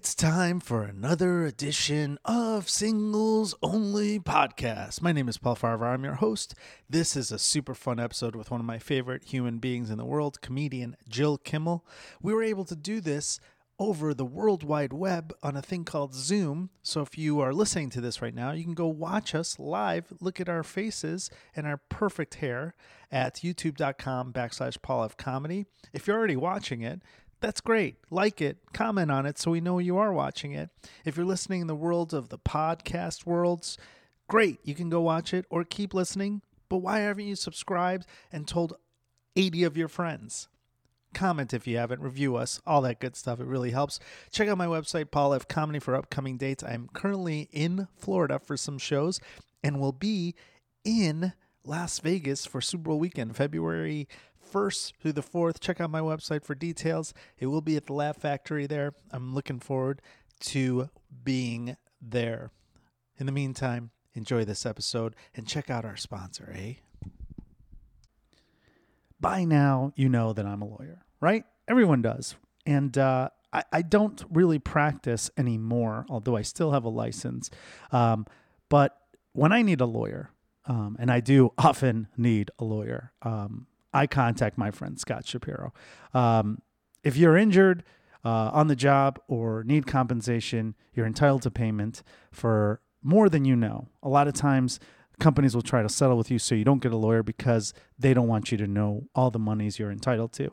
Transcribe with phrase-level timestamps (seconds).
[0.00, 5.02] It's time for another edition of Singles Only Podcast.
[5.02, 5.92] My name is Paul Farahvar.
[5.92, 6.54] I'm your host.
[6.88, 10.06] This is a super fun episode with one of my favorite human beings in the
[10.06, 11.84] world, comedian Jill Kimmel.
[12.22, 13.40] We were able to do this
[13.78, 16.70] over the World Wide Web on a thing called Zoom.
[16.82, 20.14] So if you are listening to this right now, you can go watch us live,
[20.18, 22.74] look at our faces and our perfect hair
[23.12, 25.66] at youtube.com backslash Paul F Comedy.
[25.92, 27.02] If you're already watching it,
[27.40, 27.96] that's great.
[28.10, 30.70] Like it, comment on it so we know you are watching it.
[31.04, 33.78] If you're listening in the world of the podcast worlds,
[34.28, 34.60] great.
[34.62, 36.42] You can go watch it or keep listening.
[36.68, 38.76] But why haven't you subscribed and told
[39.36, 40.48] 80 of your friends?
[41.12, 43.40] Comment if you haven't, review us, all that good stuff.
[43.40, 43.98] It really helps.
[44.30, 45.48] Check out my website, Paul F.
[45.48, 46.62] Comedy, for upcoming dates.
[46.62, 49.18] I'm currently in Florida for some shows
[49.64, 50.36] and will be
[50.84, 51.32] in
[51.64, 54.08] Las Vegas for Super Bowl weekend, February
[54.50, 55.60] 1st through the 4th.
[55.60, 57.14] Check out my website for details.
[57.38, 58.94] It will be at the Laugh Factory there.
[59.10, 60.02] I'm looking forward
[60.40, 60.90] to
[61.24, 62.50] being there.
[63.18, 66.74] In the meantime, enjoy this episode and check out our sponsor, eh?
[69.20, 71.44] By now, you know that I'm a lawyer, right?
[71.68, 72.36] Everyone does.
[72.64, 77.50] And uh, I, don't really practice anymore, although I still have a license.
[77.90, 78.26] Um,
[78.68, 78.96] but
[79.32, 80.30] when I need a lawyer,
[80.66, 85.72] um, and I do often need a lawyer, um, I contact my friend Scott Shapiro.
[86.14, 86.62] Um,
[87.02, 87.82] if you're injured
[88.24, 93.56] uh, on the job or need compensation, you're entitled to payment for more than you
[93.56, 93.88] know.
[94.02, 94.78] A lot of times,
[95.18, 98.12] companies will try to settle with you so you don't get a lawyer because they
[98.12, 100.50] don't want you to know all the monies you're entitled to.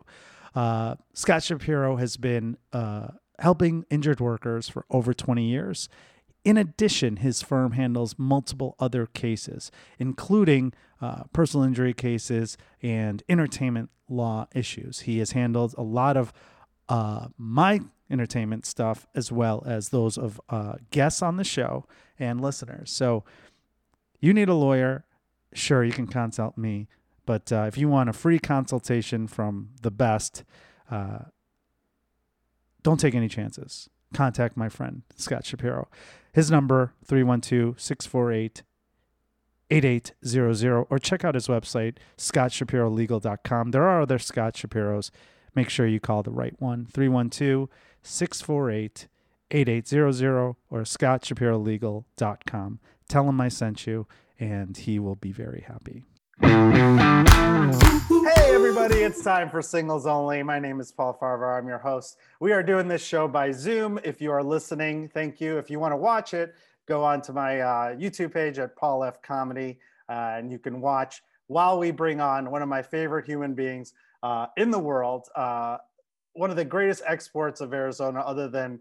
[0.53, 3.07] Uh, Scott Shapiro has been uh,
[3.39, 5.89] helping injured workers for over 20 years.
[6.47, 13.89] In addition, his firm handles multiple other cases, including uh, personal injury cases and entertainment
[14.07, 15.01] law issues.
[15.01, 16.31] He has handled a lot of
[16.87, 21.85] uh, my entertainment stuff as well as those of uh, guests on the show
[22.17, 22.91] and listeners.
[22.91, 23.25] So,
[24.21, 25.03] you need a lawyer,
[25.51, 26.87] sure, you can consult me.
[27.25, 30.45] But uh, if you want a free consultation from the best,
[30.89, 31.25] uh,
[32.83, 33.89] don't take any chances.
[34.13, 35.89] Contact my friend, Scott Shapiro.
[36.37, 38.61] His number, 312 648
[39.71, 43.71] 8800, or check out his website, scottshapirolegal.com.
[43.71, 45.09] There are other Scott Shapiros.
[45.55, 47.67] Make sure you call the right one, 312
[48.03, 49.07] 648
[49.49, 52.79] 8800 or scottshapirolegal.com.
[53.09, 54.05] Tell him I sent you,
[54.39, 56.05] and he will be very happy.
[58.57, 60.41] Everybody, it's time for Singles Only.
[60.41, 61.59] My name is Paul Farahvar.
[61.59, 62.17] I'm your host.
[62.39, 63.99] We are doing this show by Zoom.
[64.03, 65.59] If you are listening, thank you.
[65.59, 66.55] If you want to watch it,
[66.87, 69.21] go on to my uh, YouTube page at Paul F.
[69.21, 69.77] Comedy,
[70.09, 73.93] uh, and you can watch while we bring on one of my favorite human beings
[74.23, 75.77] uh, in the world, uh,
[76.33, 78.79] one of the greatest exports of Arizona, other than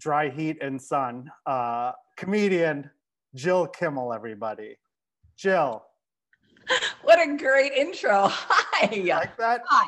[0.00, 2.90] dry heat and sun, uh, comedian
[3.34, 4.78] Jill Kimmel, everybody.
[5.36, 5.84] Jill,
[7.02, 8.26] what a great intro.
[8.28, 8.86] Hi.
[8.86, 9.62] Like that?
[9.66, 9.86] Hi.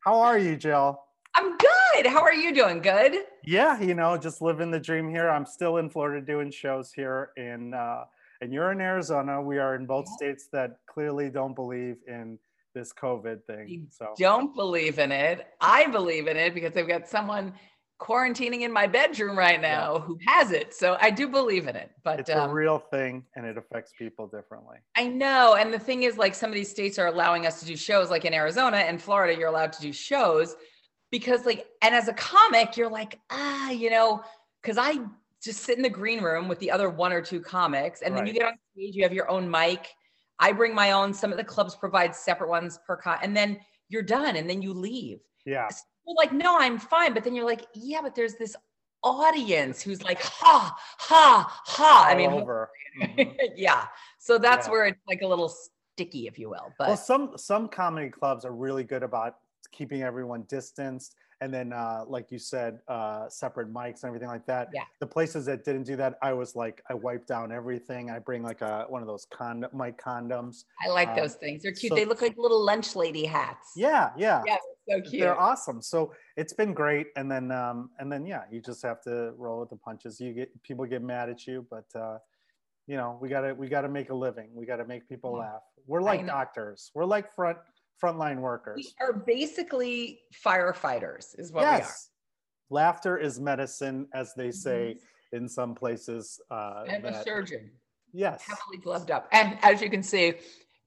[0.00, 1.00] How are you, Jill?
[1.34, 2.06] I'm good.
[2.06, 2.80] How are you doing?
[2.80, 3.16] Good?
[3.44, 5.28] Yeah, you know, just living the dream here.
[5.28, 8.04] I'm still in Florida doing shows here in uh
[8.40, 9.40] and you're in Arizona.
[9.40, 12.38] We are in both states that clearly don't believe in
[12.74, 13.88] this COVID thing.
[13.90, 15.46] So don't believe in it.
[15.60, 17.54] I believe in it because I've got someone
[17.98, 20.00] quarantining in my bedroom right now yeah.
[20.00, 20.74] who has it.
[20.74, 21.90] So I do believe in it.
[22.04, 24.76] But it's um, a real thing and it affects people differently.
[24.96, 25.54] I know.
[25.54, 28.10] And the thing is, like, some of these states are allowing us to do shows,
[28.10, 30.56] like in Arizona and Florida, you're allowed to do shows
[31.10, 34.22] because, like, and as a comic, you're like, ah, you know,
[34.60, 34.98] because I
[35.42, 38.20] just sit in the green room with the other one or two comics, and right.
[38.20, 39.86] then you get on stage, you have your own mic.
[40.40, 41.14] I bring my own.
[41.14, 44.60] Some of the clubs provide separate ones per con, and then you're done, and then
[44.60, 45.20] you leave.
[45.46, 45.68] Yeah
[46.06, 47.14] you're like, no, I'm fine.
[47.14, 48.56] But then you're like, yeah, but there's this
[49.02, 52.04] audience who's like, ha, ha, ha.
[52.06, 53.30] All I mean, mm-hmm.
[53.56, 53.86] yeah.
[54.18, 54.72] So that's yeah.
[54.72, 55.52] where it's like a little
[55.96, 56.72] sticky, if you will.
[56.78, 59.36] But well, some some comedy clubs are really good about
[59.72, 64.46] keeping everyone distanced and then uh, like you said uh, separate mics and everything like
[64.46, 64.68] that.
[64.74, 64.82] Yeah.
[65.00, 68.10] The places that didn't do that i was like i wiped down everything.
[68.10, 71.62] I bring like a one of those condom mic condoms i like um, those things.
[71.62, 71.90] They're cute.
[71.90, 73.72] so, they look like little lunch lady hats.
[73.76, 74.42] Yeah yeah.
[74.46, 74.56] Yeah
[74.88, 75.20] so cute.
[75.20, 75.82] they're awesome.
[75.82, 79.60] So it's been great and then um and then yeah you just have to roll
[79.60, 80.20] with the punches.
[80.20, 82.18] You get people get mad at you but uh
[82.86, 84.48] you know we gotta we gotta make a living.
[84.54, 85.62] We gotta make people laugh.
[85.86, 86.90] We're like doctors.
[86.94, 87.58] We're like front
[88.02, 88.76] frontline workers.
[88.76, 91.78] We are basically firefighters, is what yes.
[92.70, 92.82] we are.
[92.82, 95.36] Laughter is medicine, as they say mm-hmm.
[95.36, 96.40] in some places.
[96.50, 97.70] Uh, and that, a surgeon.
[98.12, 98.42] Yes.
[98.42, 99.28] Heavily gloved up.
[99.32, 100.34] And as you can see,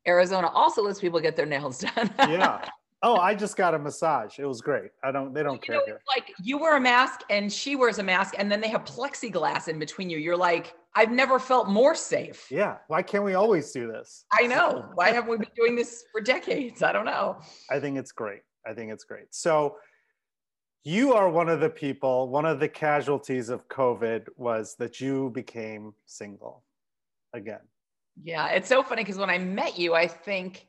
[0.07, 2.09] Arizona also lets people get their nails done.
[2.29, 2.67] yeah.
[3.03, 4.39] oh, I just got a massage.
[4.39, 4.91] It was great.
[5.03, 5.33] I don't.
[5.33, 6.01] They don't you care know, here.
[6.15, 9.67] like you wear a mask and she wears a mask, and then they have plexiglass
[9.67, 10.17] in between you.
[10.17, 12.47] You're like, I've never felt more safe.
[12.49, 12.77] Yeah.
[12.87, 14.25] Why can't we always do this?
[14.33, 14.89] I know.
[14.95, 16.81] Why haven't we been doing this for decades?
[16.81, 17.39] I don't know.
[17.69, 18.41] I think it's great.
[18.65, 19.33] I think it's great.
[19.33, 19.77] So
[20.83, 25.29] you are one of the people, one of the casualties of COVID was that you
[25.29, 26.63] became single
[27.33, 27.61] again.
[28.23, 30.67] Yeah, it's so funny because when I met you, I think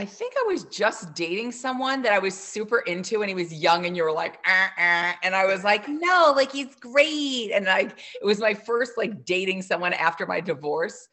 [0.00, 3.52] I think I was just dating someone that I was super into and he was
[3.52, 7.50] young and you were like, uh, uh, and I was like, no, like he's great.
[7.52, 11.06] And like it was my first like dating someone after my divorce.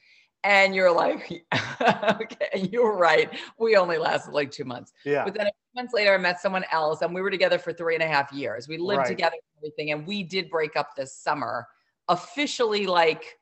[0.46, 1.44] And you're like,
[1.82, 3.30] okay, you were right.
[3.60, 4.94] We only lasted like two months.
[5.04, 5.26] Yeah.
[5.26, 7.74] But then a few months later, I met someone else and we were together for
[7.74, 8.70] three and a half years.
[8.70, 9.08] We lived Right.
[9.08, 9.92] together and everything.
[9.92, 11.68] And we did break up this summer,
[12.08, 13.38] officially like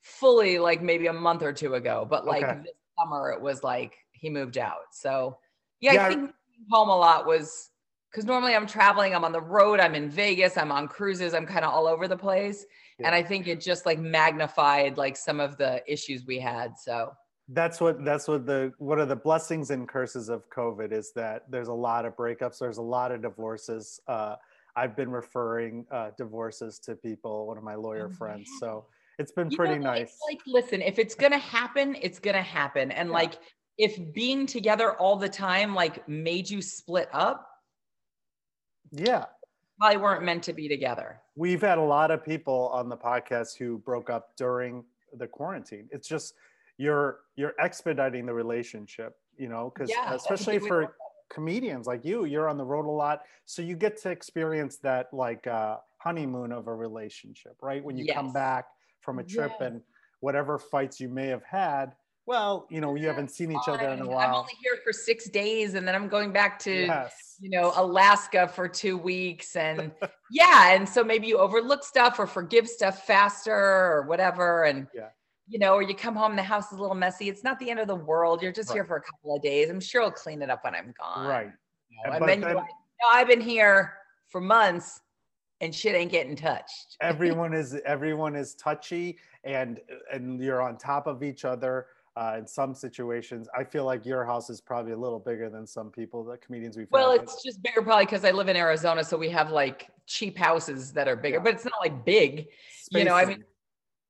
[0.00, 2.06] fully like maybe a month or two ago.
[2.08, 2.60] But like Okay.
[2.62, 4.92] this summer, it was like he moved out.
[4.92, 5.38] So
[5.80, 6.30] yeah, Yeah, I- think
[6.70, 7.70] home a lot was
[8.10, 11.44] because normally I'm traveling, I'm on the road, I'm in Vegas, I'm on cruises, I'm
[11.46, 12.64] kind of all over the place.
[12.98, 16.78] And I think it just like magnified like some of the issues we had.
[16.78, 17.12] So
[17.50, 21.48] that's what that's what the one of the blessings and curses of covid is that
[21.48, 24.34] there's a lot of breakups there's a lot of divorces uh,
[24.74, 28.86] i've been referring uh, divorces to people one of my lawyer Oh, friends so
[29.20, 32.90] it's been You pretty know, nice like, listen, if it's gonna happen, it's gonna happen.
[32.90, 33.14] And Yeah.
[33.14, 33.34] like,
[33.78, 37.48] if being together all the time like made you split up,
[38.90, 39.26] yeah.
[39.78, 41.20] probably weren't meant to be together.
[41.34, 44.84] we've had a lot of people on the podcast who broke up during
[45.18, 45.88] the quarantine.
[45.90, 46.34] It's just
[46.78, 50.94] you're you're expediting the relationship you know because Yeah, especially we for
[51.28, 53.22] comedians like you you're on the road a lot.
[53.44, 57.82] So you get to experience that like uh honeymoon of a relationship right?
[57.84, 58.66] When you come back
[59.00, 59.66] from a trip Yeah.
[59.66, 59.80] and
[60.20, 61.92] whatever fights you may have had
[62.26, 64.28] well you know you haven't seen each other in a while.
[64.28, 67.36] I'm only here for six days and then I'm going back to yes.
[67.40, 69.92] you know Alaska for two weeks and
[70.30, 75.08] yeah and so maybe you overlook stuff or forgive stuff faster or whatever and Yeah.
[75.48, 77.28] you know or you come home the house is a little messy.
[77.28, 78.42] It's not the end of the world.
[78.42, 79.70] You're just here for a couple of days.
[79.70, 81.26] I'm sure I'll clean it up when I'm gone.
[81.28, 81.52] Right.
[81.88, 82.66] You know, And- then then- like
[83.02, 83.94] no I've been here
[84.28, 85.00] for months
[85.60, 86.96] and shit ain't getting touched.
[87.00, 89.80] Everyone is everyone is touchy and
[90.12, 94.24] and you're on top of each other uh, in some situations i feel like your
[94.24, 97.42] house is probably a little bigger than some people the comedians we've well had it's
[97.42, 101.08] just bigger probably because I live in Arizona so we have like cheap houses that
[101.08, 101.42] are bigger Yeah.
[101.42, 102.48] but it's not like big
[102.90, 103.44] you know, I mean,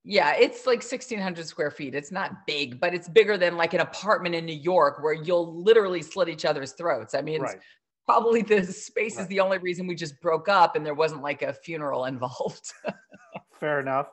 [0.04, 1.94] Yeah, it's like 1600 square feet.
[1.94, 5.62] It's not big, but it's bigger than like an apartment in New York where you'll
[5.62, 7.14] literally slit each other's throats.
[7.14, 7.58] I mean, right
[8.06, 11.42] probably the space is the only reason we just broke up and there wasn't like
[11.42, 12.72] a funeral involved.
[13.58, 14.08] fair enough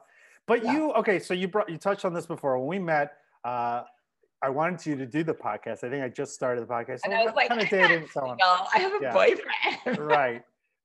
[0.48, 0.74] but Yeah.
[0.74, 3.84] you okay so you brought you touched on this before when we met uh
[4.42, 7.14] i wanted you to do the podcast i think i just started the podcast and
[7.14, 8.38] I was like, kind of "I'm dating someone.
[8.42, 9.14] I have a Yeah.
[9.14, 9.98] boyfriend.
[10.10, 10.44] right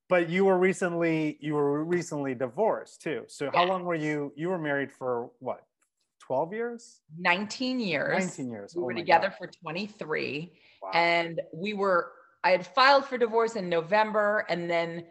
[0.09, 4.49] but you were recently you were recently divorced too so how long were you you
[4.49, 5.65] were married for what
[6.21, 8.19] 12 years 19 years.
[8.39, 9.37] 19 years We Oh were together God.
[9.39, 10.53] for 23
[10.83, 10.91] Wow.
[10.95, 12.13] and we were
[12.45, 15.07] I had filed for divorce in November and then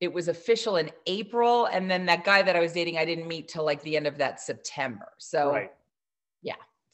[0.00, 3.26] it was official in April and then that guy that I was dating I didn't
[3.26, 5.08] meet till like the end of that September.
[5.18, 5.72] So right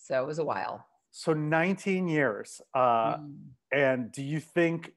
[0.05, 0.87] so it was a while.
[1.11, 3.35] so 19 years uh Mm.
[3.73, 4.93] and do you think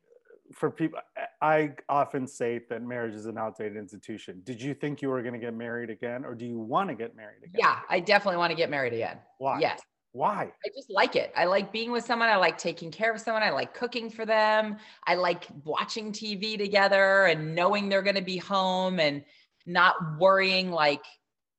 [0.54, 1.00] for people
[1.42, 5.34] i often say that marriage is an outdated institution did you think you were going
[5.40, 8.38] to get married again or do you want to get married again Yeah, I definitely
[8.44, 9.18] want to get married again.
[9.38, 9.80] why Yes.
[10.14, 11.32] why I just like it.
[11.36, 12.30] I like being with someone.
[12.30, 13.44] I like taking care of someone.
[13.44, 14.78] I like cooking for them.
[15.06, 19.24] I like watching TV together and knowing they're going to be home and
[19.68, 21.04] not worrying like,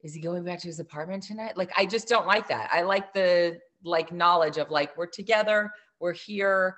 [0.03, 1.57] is he going back to his apartment tonight?
[1.57, 2.71] Like, I just don't like that.
[2.73, 6.77] I like the like knowledge of like, we're together, we're here.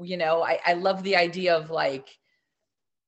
[0.00, 2.08] You know, I, I love the idea of like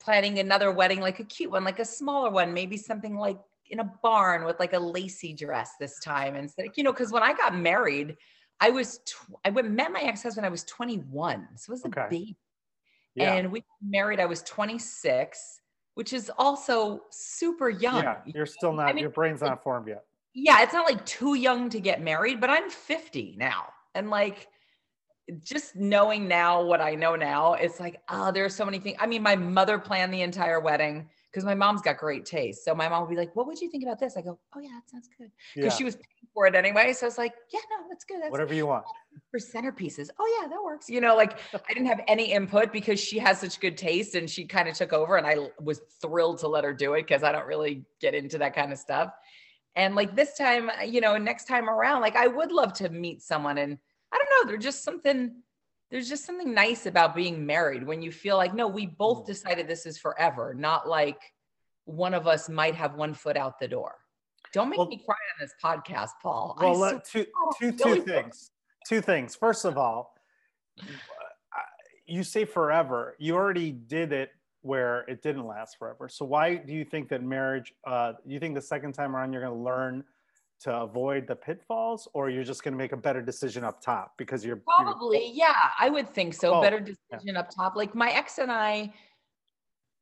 [0.00, 3.38] planning another wedding, like a cute one, like a smaller one, maybe something like
[3.70, 7.22] in a barn with like a lacy dress this time instead you know because when
[7.22, 8.16] i got married
[8.60, 11.88] i was tw- i went met my ex-husband i was 21 so it was a
[11.88, 12.36] baby
[13.14, 15.60] yeah and we married i was 26
[15.96, 18.02] which is also super young.
[18.02, 20.04] Yeah you're still not I mean, your brain's not formed yet.
[20.34, 23.68] yeah it's not like too young to get married but i'm 50 now.
[23.94, 24.48] And like
[25.42, 28.96] just knowing now what i know now it's like oh there's so many things.
[29.00, 32.64] I mean my mother planned the entire wedding because my mom's got great taste.
[32.64, 34.16] So my mom would be like what would you think about this?
[34.18, 35.30] I go oh yeah that sounds good.
[35.54, 35.76] Because yeah.
[35.78, 35.96] she was
[36.36, 36.92] for it anyway.
[36.92, 38.84] So i was like yeah no that's good that's whatever you want.
[39.30, 40.08] For centerpieces.
[40.20, 40.88] Oh yeah that works.
[40.90, 41.38] You know like
[41.68, 44.74] i didn't have any input because she has such good taste and she kind of
[44.76, 47.84] took over and I was thrilled to let her do it because i don't really
[48.00, 49.10] get into that kind of stuff.
[49.74, 52.88] And like this time uh, you know next time around like i would love to
[52.90, 53.78] meet someone and
[54.12, 55.42] i don't know there's just something
[55.90, 59.26] there's just something nice about being married when you feel like, no, we both Mm.
[59.26, 61.20] decided this is forever, not like
[61.84, 63.94] one of us might have one foot out the door.
[64.56, 66.56] Don't make Well- me cry on this podcast, Paul.
[66.58, 68.52] I Well, let, two, Oh, two, two things.
[68.88, 69.36] Two things.
[69.36, 70.14] First of all,
[70.80, 70.84] uh,
[72.06, 73.16] you say forever.
[73.18, 74.30] You already did it
[74.62, 76.08] where it didn't last forever.
[76.08, 77.75] So why do you think that marriage?
[77.86, 80.02] Uh, you think the second time around you're going to learn
[80.60, 84.14] to avoid the pitfalls, or you're just going to make a better decision up top
[84.16, 86.54] because you're you're- Probably, yeah, I would think so.
[86.54, 86.94] Oh, Better yeah.
[87.18, 87.76] decision up top.
[87.76, 88.94] Like my ex and I,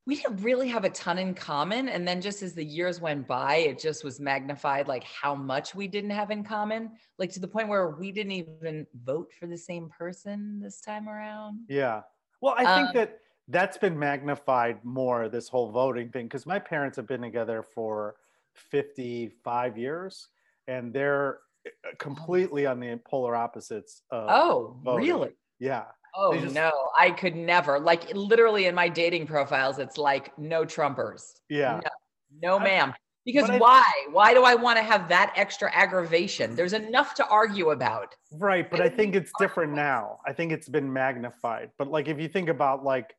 [0.07, 1.89] we didn't really have a ton in common.
[1.89, 5.73] And then just as the years went by, it just was magnified like how much
[5.73, 9.47] we didn't have in common, like to the point where we didn't even vote for
[9.47, 11.61] the same person this time around.
[11.67, 12.01] Yeah.
[12.39, 16.59] Well, I think Um, that that's been magnified more this whole voting thing because my
[16.59, 18.15] parents have been together for
[18.53, 20.27] 55 years
[20.67, 25.07] and they're uh, completely on the polar opposites of Oh, voting.
[25.07, 25.31] really?
[25.59, 25.85] yeah.
[26.17, 27.79] Oh just- no, I could never.
[27.79, 31.39] Like literally in my dating profiles, it's like no Trumpers.
[31.49, 31.81] Yeah.
[32.41, 32.93] No, I- ma'am.
[33.25, 33.83] Because I- why?
[34.11, 36.55] Why do I want to have that extra aggravation?
[36.55, 38.15] There's enough to argue about.
[38.31, 40.19] Right, but I And think it's different now.
[40.27, 41.71] I think it's been magnified.
[41.77, 43.15] But like if you think about like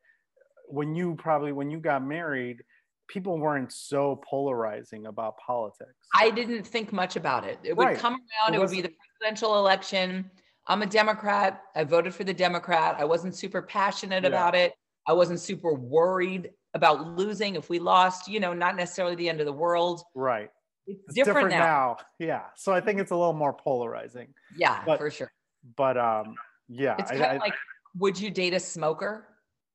[0.69, 2.63] when you probably when you got married,
[3.09, 5.95] people weren't so polarizing about politics.
[6.15, 7.59] I didn't think much about it.
[7.65, 7.99] It would Right.
[7.99, 10.31] come around, It it would be the presidential election.
[10.69, 11.63] I'm a Democrat.
[11.75, 12.97] I voted for the Democrat.
[12.99, 14.29] I wasn't super passionate Yeah.
[14.29, 14.75] about it.
[15.07, 19.41] I wasn't super worried about losing if we lost, you know, not necessarily the end
[19.41, 20.03] of the world.
[20.15, 20.51] right.
[20.89, 21.97] It's, It's different, now.
[22.21, 22.43] Yeah.
[22.55, 24.29] So I think it's a little more polarizing.
[24.57, 25.33] Yeah, But- for sure.
[25.77, 26.37] But um
[26.69, 27.55] yeah, It's kind I- of like,
[27.97, 29.27] would you date a smoker?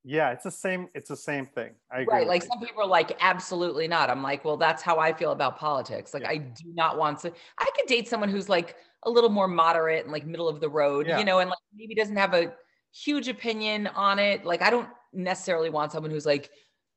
[0.04, 1.74] yeah, it's the same it's the same thing.
[1.90, 2.14] I agree.
[2.14, 2.26] Right.
[2.26, 2.48] Like you.
[2.48, 4.08] some people are like, absolutely not.
[4.08, 6.14] I'm like, well, that's how I feel about politics.
[6.14, 6.30] Like, Yeah.
[6.30, 7.32] I do not want to.
[7.58, 10.68] I could date someone who's like a little more moderate and like middle of the
[10.68, 11.18] road, Yeah.
[11.18, 12.52] you know, and like maybe doesn't have a
[12.92, 14.44] huge opinion on it.
[14.44, 16.50] Like, I don't necessarily want someone who's like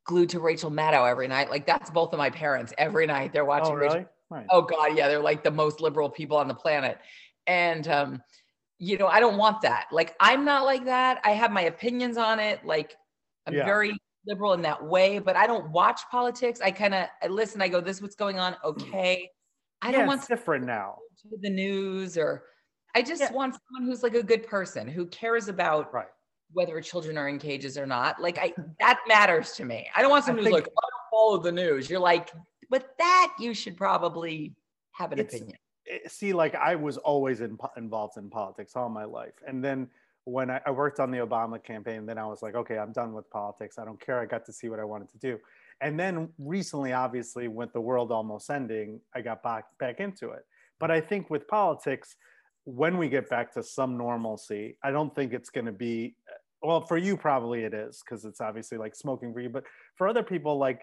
[0.05, 1.49] glued to Rachel Maddow every night.
[1.49, 3.33] Like, that's both of my parents every night.
[3.33, 4.07] They're watching Oh, Rachel really?
[4.31, 4.45] Right.
[4.51, 6.97] oh god yeah they're like the most liberal people on the planet
[7.45, 8.23] and um
[8.79, 12.17] you know i don't want that like i'm not like that i have my opinions
[12.17, 12.95] on it like
[13.45, 13.65] i'm Yeah.
[13.65, 13.95] very
[14.25, 17.67] liberal in that way but i don't watch politics i kind of i listen i
[17.67, 19.29] go this is what's going on okay
[19.83, 20.97] i yeah, don't want it's different now.
[21.29, 22.43] To the news or
[22.95, 23.31] i just Yeah.
[23.31, 26.07] want someone who's like a good person who cares about Right.
[26.53, 30.11] whether children are in cages or not like i that matters to me i don't
[30.11, 32.31] want I someone who's think- like i don't follow the news you're like
[32.69, 34.53] but that you should probably
[34.91, 39.03] have an opinion it- see, like I was always in, involved in politics all my
[39.05, 39.87] life, and then
[40.23, 43.13] when I, I worked on the Obama campaign, then I was like, okay, I'm done
[43.13, 43.77] with politics.
[43.77, 44.19] I don't care.
[44.19, 45.37] I got to see what I wanted to do,
[45.81, 50.43] and then recently, obviously, with the world almost ending, I got back back into it.
[50.79, 52.15] But I think with politics,
[52.65, 56.15] when we get back to some normalcy, I don't think it's going to be.
[56.61, 59.49] Well, for you, probably it is because it's obviously like smoking for you.
[59.49, 59.65] But
[59.95, 60.81] for other people, like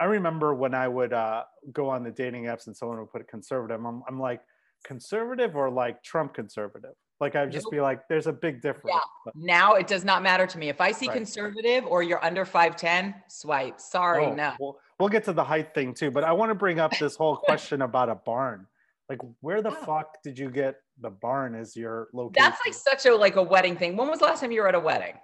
[0.00, 3.28] I remember when I would uh, go on the dating apps and someone would put
[3.28, 4.40] conservative, I'm, I'm like,
[4.84, 6.94] conservative or like Trump conservative?
[7.20, 8.96] Like I'd just be like, there's a big difference.
[9.26, 9.32] Yeah.
[9.34, 10.70] Now it does not matter to me.
[10.70, 11.16] If I see Right.
[11.16, 13.78] conservative or you're under 5'10, swipe.
[13.78, 14.54] Sorry, oh, no.
[14.58, 17.16] We'll, we'll get to the height thing too, but I want to bring up this
[17.16, 18.66] whole question about a barn.
[19.10, 22.48] Like, where the fuck did you get the barn as your location?
[22.48, 23.96] That's like such a like a wedding thing.
[23.96, 25.14] When was the last time you were at a wedding?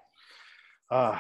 [0.91, 1.17] Oh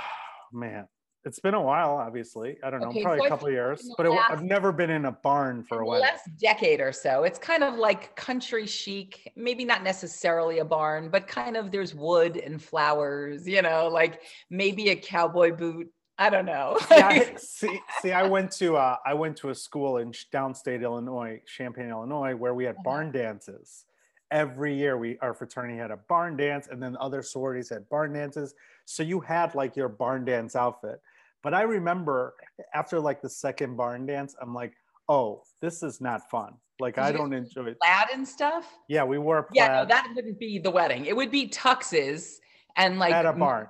[0.53, 0.89] man,
[1.25, 1.91] it's been a while.
[1.91, 4.73] Obviously, I don't know, Okay, probably so a couple of years, but it, I've never
[4.73, 6.09] been in a barn for a the wedding.
[6.09, 7.23] last decade or so.
[7.23, 11.95] It's kind of like country chic, maybe not necessarily a barn, but kind of there's
[11.95, 15.87] wood and flowers, you know, like maybe a cowboy boot.
[16.19, 16.79] I don't know.
[16.89, 20.83] see, I, see, see, I went to uh, I went to a school in downstate
[20.83, 22.83] Illinois, Champaign, Illinois, where we had Uh-huh.
[22.85, 23.85] barn dances.
[24.31, 28.13] Every year, we our fraternity had a barn dance, and then other sororities had barn
[28.13, 28.55] dances.
[28.85, 31.01] So you had like your barn dance outfit.
[31.43, 32.35] But I remember
[32.75, 34.73] after like the second barn dance, I'm like,
[35.09, 36.55] oh, this is not fun.
[36.81, 37.79] Like I don't enjoy it.
[37.81, 38.67] plaid and stuff.
[38.89, 41.07] Yeah, we wore plaid Yeah, no, that wouldn't be the wedding.
[41.07, 42.39] It would be tuxes
[42.77, 43.69] and like at a barn.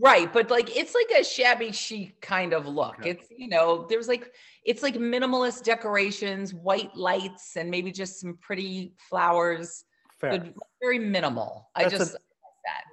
[0.00, 2.98] Right, but like it's like a shabby chic kind of look.
[3.00, 3.10] Okay.
[3.10, 4.32] It's you know, there's like
[4.64, 9.84] it's like minimalist decorations, white lights, and maybe just some pretty flowers.
[10.18, 10.38] Fair.
[10.38, 11.68] Good, very minimal.
[11.74, 12.22] I That's a- just like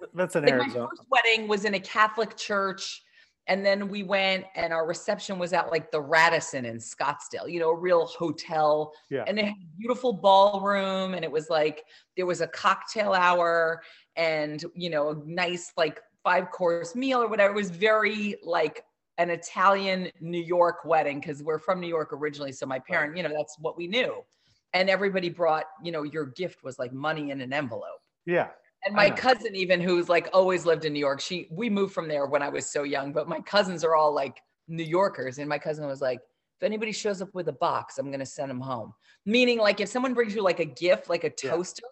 [0.01, 0.09] that.
[0.13, 0.87] That's an Like my Arizona.
[0.89, 3.01] first wedding was in a Catholic church,
[3.47, 7.49] and then we went and our reception was at like the Radisson in Scottsdale.
[7.49, 9.23] You know, a real hotel Yeah.
[9.27, 11.85] and it had a beautiful ballroom and it was like
[12.17, 13.81] there was a cocktail hour
[14.17, 18.83] and you know a nice like five course meal or whatever it was very like
[19.17, 23.23] an italian new york wedding because we're from new york originally so my parent you
[23.23, 24.23] know that's what we knew
[24.73, 28.49] and everybody brought you know your gift was like money in an envelope Yeah.
[28.83, 32.07] And my cousin, even who's like always lived in New York, she we moved from
[32.07, 33.13] there when I was so young.
[33.13, 36.19] But my cousins are all like New Yorkers, and my cousin was like,
[36.59, 39.89] "If anybody shows up with a box, I'm gonna send them home." Meaning, like if
[39.89, 41.83] someone brings you like a gift, like a toaster,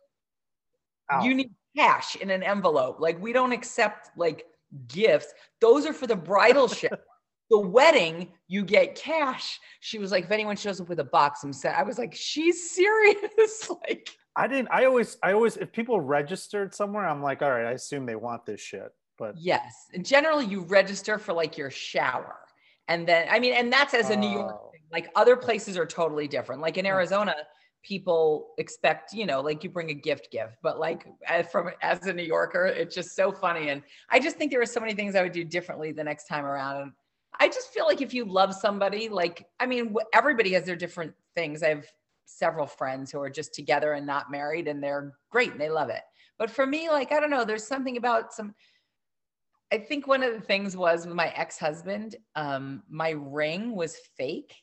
[1.11, 1.23] Ow.
[1.23, 2.99] you need cash in an envelope.
[2.99, 4.45] Like we don't accept like
[4.87, 5.33] gifts.
[5.61, 6.99] Those are for the bridal shower.
[7.49, 9.59] The wedding, you get cash.
[9.79, 11.75] She was like, if anyone shows up with a box, I'm set.
[11.75, 13.69] I was like, she's serious.
[13.87, 14.67] like, I didn't.
[14.71, 18.15] I always, I always, if people registered somewhere, I'm like, all right, I assume they
[18.15, 18.89] want this shit.
[19.17, 19.87] But yes.
[19.95, 22.37] And generally, you register for like your shower.
[22.87, 24.69] And then, I mean, and that's as a New York Oh.
[24.71, 24.81] thing.
[24.91, 26.61] Like other places are totally different.
[26.61, 26.85] Like in.
[26.85, 27.35] Arizona,
[27.83, 31.07] people expect, you know, like you bring a gift gift, but like
[31.51, 33.69] from as a New Yorker, it's just so funny.
[33.69, 36.27] And I just think there are so many things I would do differently the next
[36.27, 36.81] time around.
[36.81, 36.91] And
[37.39, 41.13] I just feel like if you love somebody, like, I mean, everybody has their different
[41.35, 41.63] things.
[41.63, 41.85] I have
[42.25, 45.89] several friends who are just together and not married and they're great and they love
[45.89, 46.01] it.
[46.37, 48.53] But for me, like, I don't know, there's something about some,
[49.71, 54.53] I think one of the things was with my ex-husband, um, my ring was fake.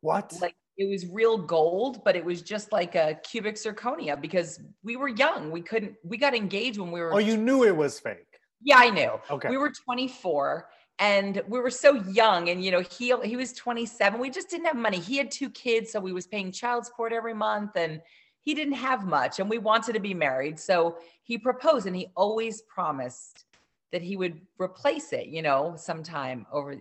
[0.00, 0.32] what?
[0.40, 4.96] Like it was real gold, but it was just like a cubic zirconia because we
[4.96, 5.50] were young.
[5.50, 8.40] We couldn't, we got engaged when we were oh, you knew it was fake.
[8.62, 9.20] yeah, I knew.
[9.30, 9.50] Okay.
[9.50, 14.18] We were 24 and we were so young and you know, he he was 27.
[14.18, 14.98] We just didn't have money.
[14.98, 18.00] He had two kids, so we was paying child support every month and
[18.40, 20.58] he didn't have much and we wanted to be married.
[20.58, 23.44] So he proposed and he always promised
[23.92, 26.76] that he would replace it, you know, sometime over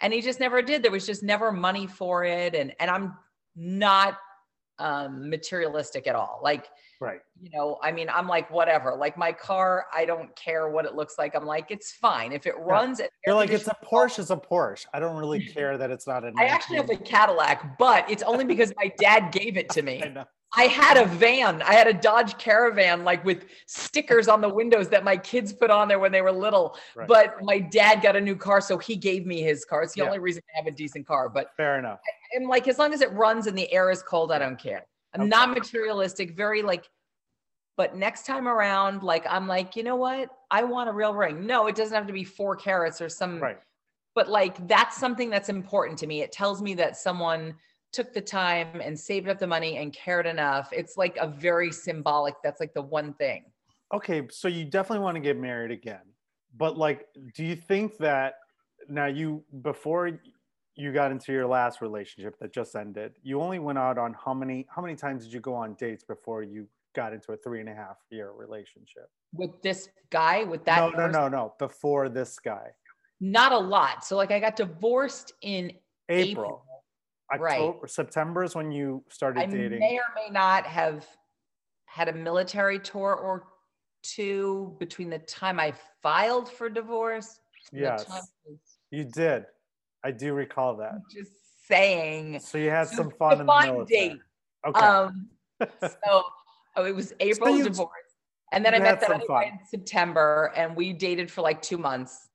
[0.00, 0.82] and he just never did.
[0.82, 3.14] There was just never money for it and and I'm
[3.58, 4.18] not
[4.78, 6.40] um materialistic at all.
[6.42, 6.68] Like
[7.00, 7.20] right.
[7.40, 8.94] you know, I mean, I'm like, whatever.
[8.94, 11.34] Like my car, I don't care what it looks like.
[11.34, 12.32] I'm like, it's fine.
[12.32, 14.20] If it runs, and You're like, it's a Porsche.
[14.20, 14.86] It's a Porsche.
[14.94, 16.32] I don't really care that it's not a.
[16.38, 19.84] I actually have a Cadillac, but it's only because my dad gave it to I
[19.84, 19.98] me.
[20.14, 20.24] know.
[20.56, 21.60] I had a van.
[21.62, 25.70] I had a Dodge Caravan, like with stickers on the windows that my kids put
[25.70, 26.76] on there when they were little.
[26.96, 27.06] Right.
[27.06, 29.82] But my dad got a new car, so he gave me his car.
[29.82, 30.06] It's the Yeah.
[30.06, 31.28] only reason I have a decent car.
[31.28, 32.00] But Fair enough.
[32.34, 34.86] and like as long as it runs and the air is cold, I don't care.
[35.14, 35.28] I'm Okay.
[35.28, 36.88] not materialistic, very like,
[37.76, 40.30] but next time around, like I'm like, you know what?
[40.50, 41.46] I want a real ring.
[41.46, 43.58] No, it doesn't have to be four carats or some, Right.
[44.14, 46.22] but like that's something that's important to me.
[46.22, 47.54] It tells me that someone
[47.92, 50.68] took the time and saved up the money and cared enough.
[50.72, 53.44] It's like a very symbolic, that's like the one thing.
[53.92, 56.02] Okay, so you definitely want to get married again,
[56.56, 58.34] but like, do you think that
[58.88, 60.20] now you before
[60.76, 64.34] you got into your last relationship that just ended, you only went out on how
[64.34, 67.60] many how many times did you go on dates before you got into a three
[67.60, 69.10] and a half year relationship?
[69.32, 71.54] With this guy, with that no, no, person, no, no.
[71.58, 72.68] Before this guy,
[73.20, 74.04] not a lot.
[74.04, 75.72] So like I got divorced in
[76.08, 76.67] April, Right.
[77.32, 79.58] October, September is when you started dating.
[79.58, 79.78] I dating.
[79.80, 81.06] may or may not have
[81.84, 83.44] had a military tour or
[84.02, 87.40] two between the time I filed for divorce.
[87.72, 88.06] Yes.
[88.90, 89.44] You did.
[90.04, 90.94] I do recall that.
[91.12, 91.32] Just
[91.66, 92.40] saying.
[92.40, 93.84] So you had So some fun in the military.
[93.86, 94.18] date.
[94.66, 94.80] Okay.
[94.80, 95.28] Um,
[95.82, 96.22] so
[96.76, 97.90] oh, it was April you- divorce.
[98.50, 102.27] And then I met that guy in September and we dated for like two months.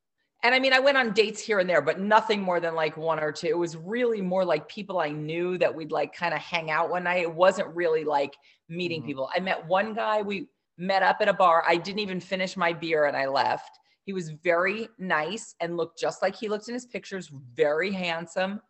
[0.43, 2.97] And I mean, I went on dates here and there, but nothing more than like
[2.97, 3.47] one or two.
[3.47, 6.89] It was really more like people I knew that we'd like kind of hang out
[6.89, 7.21] one night.
[7.21, 8.35] It wasn't really like
[8.67, 9.05] meeting Mhm.
[9.05, 9.29] people.
[9.33, 11.63] I met one guy, we met up at a bar.
[11.65, 13.69] I didn't even finish my beer and I left.
[14.03, 18.61] He was very nice and looked just like he looked in his pictures, very handsome,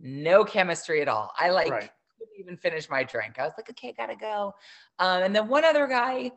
[0.00, 1.30] no chemistry at all.
[1.36, 1.90] I like Right.
[2.16, 3.38] couldn't even finish my drink.
[3.38, 4.54] I was like, okay, gotta go.
[4.98, 6.30] Um, and then one other guy,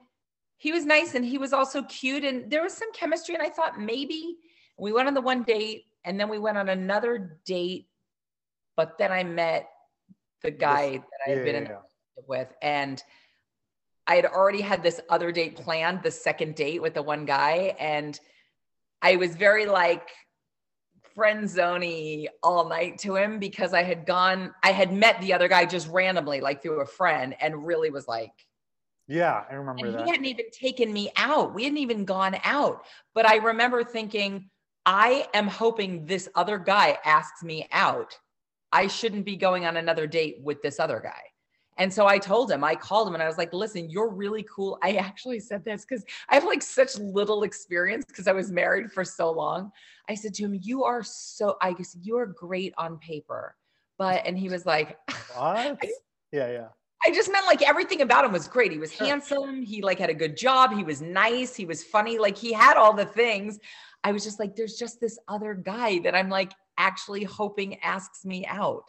[0.57, 3.35] he was nice and he was also cute and there was some chemistry.
[3.35, 4.37] And I thought maybe
[4.81, 7.87] we went on the one date and then we went on another date.
[8.75, 9.69] But then I met
[10.41, 11.77] the guy that I had yeah, been in yeah.
[12.27, 12.51] with.
[12.63, 13.01] And
[14.07, 17.75] I had already had this other date planned, the second date with the one guy.
[17.79, 18.19] And
[19.03, 20.09] I was very like
[21.13, 25.47] friend zoney all night to him because I had gone, I had met the other
[25.47, 28.33] guy just randomly, like through a friend, and really was like,
[29.07, 30.05] Yeah, I remember and that.
[30.05, 31.53] he hadn't even taken me out.
[31.53, 32.85] We hadn't even gone out.
[33.13, 34.49] But I remember thinking,
[34.85, 38.17] I am hoping this other guy asks me out.
[38.71, 41.21] I shouldn't be going on another date with this other guy.
[41.77, 44.45] And so I told him, I called him and I was like, listen, you're really
[44.53, 44.77] cool.
[44.83, 48.91] I actually said this because I have like such little experience because I was married
[48.91, 49.71] for so long.
[50.09, 53.55] I said to him, You are so, I guess you're great on paper.
[53.97, 54.97] But, and he was like,
[55.35, 55.79] What?
[56.33, 56.67] Yeah, yeah.
[57.05, 58.71] I just meant like everything about him was great.
[58.71, 59.05] He was Sure.
[59.07, 59.61] handsome.
[59.63, 60.73] He like had a good job.
[60.73, 61.55] He was nice.
[61.55, 62.17] He was funny.
[62.17, 63.59] Like he had all the things.
[64.03, 68.25] I was just like, there's just this other guy that I'm like actually hoping asks
[68.25, 68.85] me out.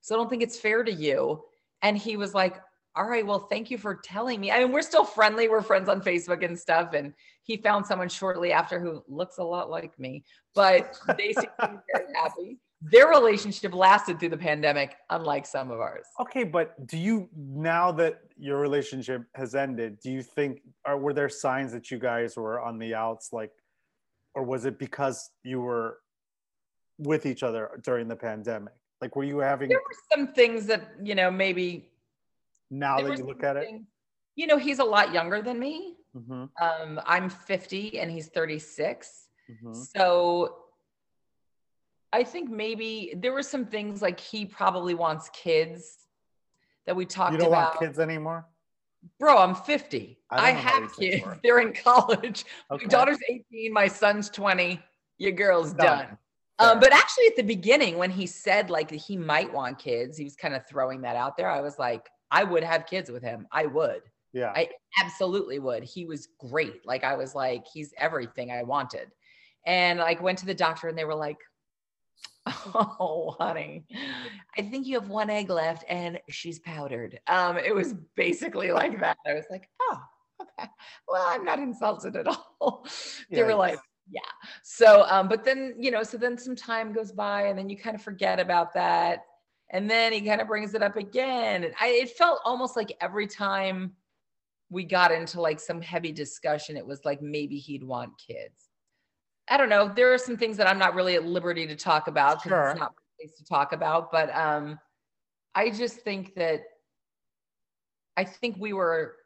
[0.00, 1.42] So I don't think it's fair to you.
[1.82, 2.60] And he was like,
[2.96, 4.50] all right, well, thank you for telling me.
[4.50, 5.48] I mean, we're still friendly.
[5.48, 6.94] We're friends on Facebook and stuff.
[6.94, 10.24] And he found someone shortly after who looks a lot like me,
[10.54, 12.58] but they seem very happy.
[12.80, 16.06] Their relationship lasted through the pandemic, unlike some of ours.
[16.20, 21.12] Okay, but do you now that your relationship has ended, do you think or were
[21.12, 23.50] there signs that you guys were on the outs like
[24.36, 25.98] or was it because you were
[26.98, 28.74] with each other during the pandemic?
[29.00, 31.90] Like were you having There were some things that, you know, maybe
[32.70, 33.68] now that you look at it?
[34.36, 35.96] You know, he's a lot younger than me.
[36.14, 39.28] hmm Um, I'm 50 and he's 36.
[39.62, 40.56] hmm So
[42.12, 45.96] I think maybe there were some things like he probably wants kids
[46.86, 47.42] that we talked about.
[47.42, 47.74] You don't about.
[47.74, 48.46] want kids anymore?
[49.18, 50.18] Bro, I'm 50.
[50.30, 51.24] I I, have kids.
[51.42, 52.44] They're in college.
[52.70, 52.84] Okay.
[52.84, 54.80] My daughter's 18, my son's 20.
[55.18, 56.06] Your girl's Done.
[56.06, 56.18] done.
[56.58, 60.24] Um, but actually, at the beginning, when he said like he might want kids, he
[60.24, 61.50] was kind of throwing that out there.
[61.50, 63.46] I was like, I would have kids with him.
[63.52, 64.02] I would.
[64.32, 64.52] Yeah.
[64.54, 64.70] I
[65.02, 65.84] absolutely would.
[65.84, 66.86] He was great.
[66.86, 69.10] Like I was like, he's everything I wanted.
[69.66, 71.38] And like went to the doctor and they were like,
[72.74, 73.84] Oh, honey,
[74.56, 77.18] I think you have one egg left and she's powdered.
[77.26, 79.16] Um, it was basically like that.
[79.26, 80.00] I was like, oh,
[80.42, 80.68] okay.
[81.08, 82.26] Well, I'm not insulted at
[82.60, 82.86] all.
[83.30, 83.78] they were like,
[84.10, 84.20] yeah.
[84.62, 87.76] So, um, but then, you know, so then some time goes by and then you
[87.76, 89.24] kind of forget about that.
[89.70, 91.64] And then he kind of brings it up again.
[91.64, 93.92] And I, it felt almost like every time
[94.70, 98.65] we got into like some heavy discussion, it was like maybe he'd want kids.
[99.48, 99.88] I don't know.
[99.88, 102.70] There are some things that I'm not really at liberty to talk about because Sure.
[102.70, 104.10] it's not my place to talk about.
[104.10, 104.78] But um,
[105.54, 106.62] I just think that
[108.16, 109.16] I think we were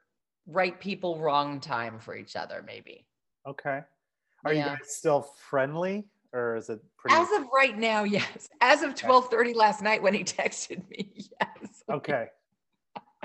[0.47, 3.07] right people, wrong time for each other, maybe.
[3.47, 3.81] Okay.
[4.45, 8.49] Are you guys still friendly or is it pretty As of right now, yes.
[8.61, 11.83] As of 12:30 last night when he texted me, yes.
[11.91, 12.27] Okay.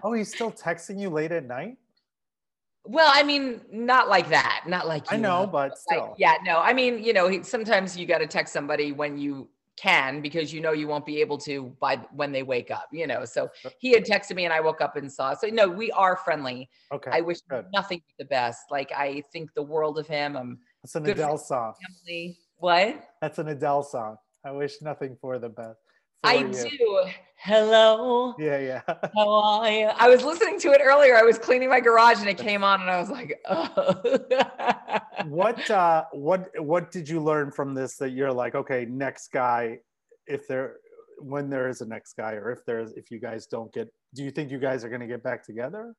[0.04, 1.78] Oh, he's still texting you late at night?
[2.86, 4.64] Well, I mean, not like that.
[4.68, 6.16] Not like I know, but like, still.
[6.18, 6.60] yeah, no.
[6.60, 10.62] I mean, you know, sometimes you got to text somebody when you can because you
[10.62, 12.88] know you won't be able to by when they wake up.
[12.92, 15.34] You know, so he had texted me and I woke up and saw.
[15.34, 16.70] So no, we are friendly.
[16.92, 17.12] Okay.
[17.12, 17.66] I wish good.
[17.74, 18.64] nothing but the best.
[18.72, 20.38] Like I think the world of him.
[20.38, 21.74] I'm That's an Adele song.
[22.58, 23.04] What?
[23.22, 24.18] That's an Adele song.
[24.46, 25.80] I wish nothing for the best.
[26.26, 26.52] I you.
[26.52, 27.06] do.
[27.46, 28.34] Hello.
[28.40, 28.82] Yeah, yeah.
[29.16, 29.86] How are you?
[29.86, 31.16] I was listening to it earlier.
[31.16, 34.20] I was cleaning my garage and it came on and I was like, oh.
[35.28, 39.78] what uh what what did you learn from this that you're like, okay, next guy,
[40.26, 40.78] if there
[41.20, 44.24] when there is a next guy or if there's if you guys don't get do
[44.24, 45.94] you think you guys are gonna get back together?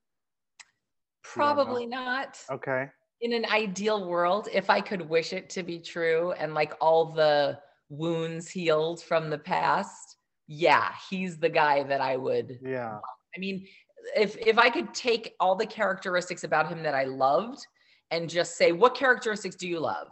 [1.23, 2.41] Probably not.
[2.51, 2.89] Okay.
[3.21, 7.13] In an ideal world, if I could wish it to be true and like all
[7.13, 7.59] the
[7.89, 10.16] wounds healed from the past,
[10.47, 13.01] yeah, he's the guy that I would Yeah.
[13.37, 13.67] I mean,
[14.17, 17.67] if if I could take all the characteristics about him that I loved
[18.11, 20.09] and just say, what characteristics do you love?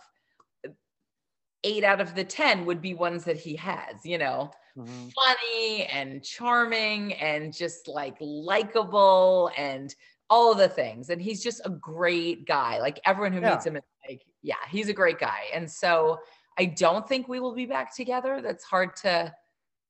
[1.62, 5.12] Eight out of the 10 would be ones that he has, you know, Mhm.
[5.14, 9.94] funny and charming and just like likable and
[10.28, 11.10] all of the things.
[11.10, 12.80] And he's just a great guy.
[12.80, 15.44] Like everyone who meets him is like, yeah, he's a great guy.
[15.54, 16.18] And so
[16.58, 18.42] I don't think we will be back together.
[18.42, 19.34] That's hard to,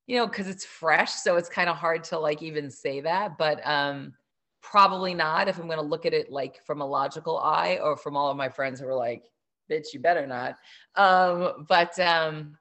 [0.06, 1.12] you know, because it's fresh.
[1.12, 3.38] So it's kind of hard to like even say that.
[3.38, 4.14] But um
[4.62, 8.16] probably not if I'm gonna look at it like from a logical eye or from
[8.16, 9.24] all of my friends who are like,
[9.70, 10.56] bitch, you better not.
[10.96, 12.56] Um, but um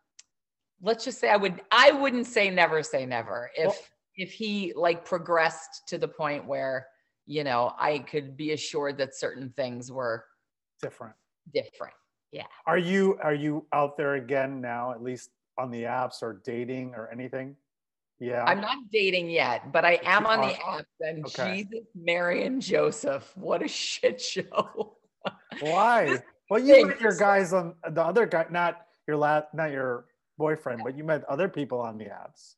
[0.81, 3.77] let's just say I would I wouldn't say never say never if Well-
[4.15, 6.85] if he like progressed to the point where
[7.25, 10.25] you know I could be assured that certain things were
[10.81, 11.15] Different.
[11.53, 11.93] different.
[12.31, 12.45] Yeah.
[12.67, 16.93] Are you are you out there again now, at least on the apps or dating
[16.95, 17.55] or anything?
[18.19, 18.43] Yeah.
[18.45, 21.63] I'm not dating yet, but I am on the apps and Okay.
[21.63, 23.31] Jesus, Mary, and Joseph.
[23.35, 24.97] What a shit show.
[25.59, 26.19] Why?
[26.49, 30.05] Well, you met your guys on the other guy, not your last, not your
[30.37, 32.55] boyfriend, but you met other people on the apps.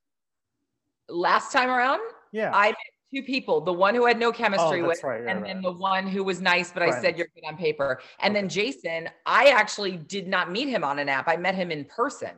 [1.07, 2.01] Last time around,
[2.33, 2.51] Yeah.
[2.53, 2.75] I met
[3.13, 5.21] two people, the one who had no chemistry oh, with right.
[5.21, 5.53] right, and right.
[5.53, 8.01] then the one who was nice, but I said you're good on paper.
[8.19, 11.27] And then Jason, I actually did not meet him on an app.
[11.27, 12.31] I met him in person.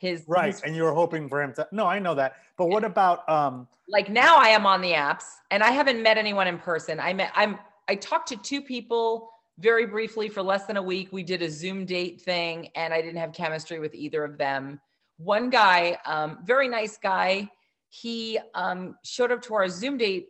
[0.00, 1.68] His right, his- and you were hoping for him to.
[1.72, 2.36] No, I know that.
[2.56, 3.68] But what about um?
[3.86, 6.98] like now I am on the apps and I haven't met anyone in person.
[6.98, 11.08] I met I'm I talked to two people very briefly for less than a week.
[11.12, 14.80] We did a Zoom date thing and I didn't have chemistry with either of them.
[15.18, 17.50] One guy, um, very nice guy,
[17.90, 20.28] he um, showed up to our Zoom date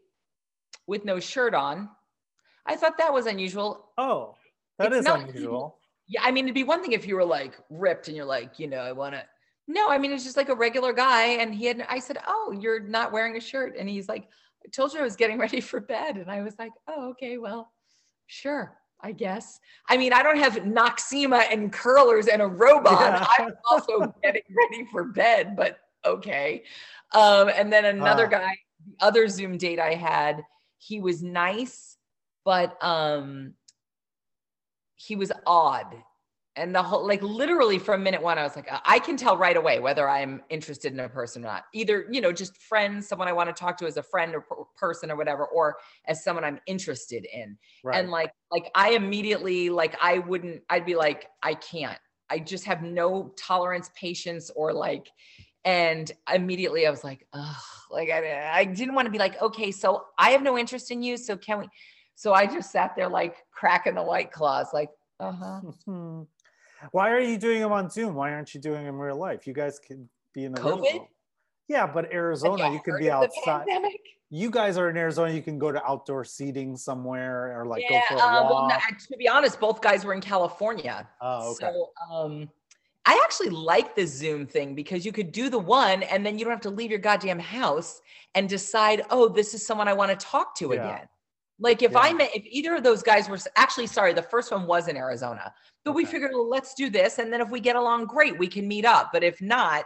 [0.89, 1.89] with no shirt on.
[2.67, 3.91] I thought that was unusual.
[3.99, 4.35] Oh,
[4.79, 5.77] that It's is not- unusual.
[6.09, 8.59] Yeah, I mean, it'd be one thing if you were like ripped and you're like,
[8.59, 9.23] you know, I want to.
[9.73, 11.27] No, I mean, it's just like a regular guy.
[11.41, 13.77] And he had, I said, Oh, you're not wearing a shirt.
[13.79, 14.29] And he's like,
[14.65, 16.17] I told you I was getting ready for bed.
[16.17, 17.73] And I was like, oh, okay, well,
[18.27, 18.77] sure.
[19.03, 19.61] I guess.
[19.89, 23.01] I mean, I don't have Noxzema and curlers and a robot.
[23.01, 23.27] Yeah.
[23.39, 26.65] I'm also getting ready for bed, but okay.
[27.13, 28.29] Um, and then another Ah.
[28.39, 28.57] guy,
[28.87, 30.43] the other Zoom date I had,
[30.77, 31.97] he was nice,
[32.45, 33.55] but um,
[34.97, 35.95] he was odd.
[36.57, 39.57] And the whole, like, literally from minute one, I was like, I can tell right
[39.57, 41.65] away whether I'm interested in a person or not.
[41.73, 44.41] Either, you know, just friends, someone I want to talk to as a friend or
[44.41, 48.01] per- person or whatever, or as someone I'm interested in Right.
[48.01, 52.65] and like like i immediately like i wouldn't i'd be like i can't i just
[52.65, 55.09] have no tolerance patience or like
[55.65, 57.57] and immediately i was like Ugh,
[57.91, 61.03] like I, I didn't want to be like okay so i have no interest in
[61.03, 61.69] you so can we
[62.15, 66.23] so i just sat there like cracking the white claws like uh-huh Hmm.
[66.93, 68.15] Why are you doing them on Zoom?
[68.15, 69.47] Why aren't you doing them in real life?
[69.47, 70.95] You guys could be in the COVID?
[70.95, 71.09] world.
[71.69, 73.67] Yeah, but Arizona, you could heard be outside.
[74.29, 75.33] You guys are in Arizona.
[75.33, 78.83] You can go to outdoor seating somewhere or like yeah go for a well, walk.
[78.91, 81.67] no, to be honest both guys were in california oh, okay.
[81.67, 82.49] So um
[83.07, 86.45] I actually like the Zoom thing because you could do the one and then you
[86.45, 88.01] don't have to leave your goddamn house
[88.35, 90.85] and decide, oh, this is someone I want to talk to Yeah.
[90.85, 91.09] again.
[91.61, 94.67] Like if I met, if either of those guys were actually sorry, the first one
[94.67, 95.53] was in Arizona,
[95.85, 98.49] but we figured, well, let's do this, and then if we get along, great, we
[98.49, 99.11] can meet up.
[99.13, 99.85] But if not,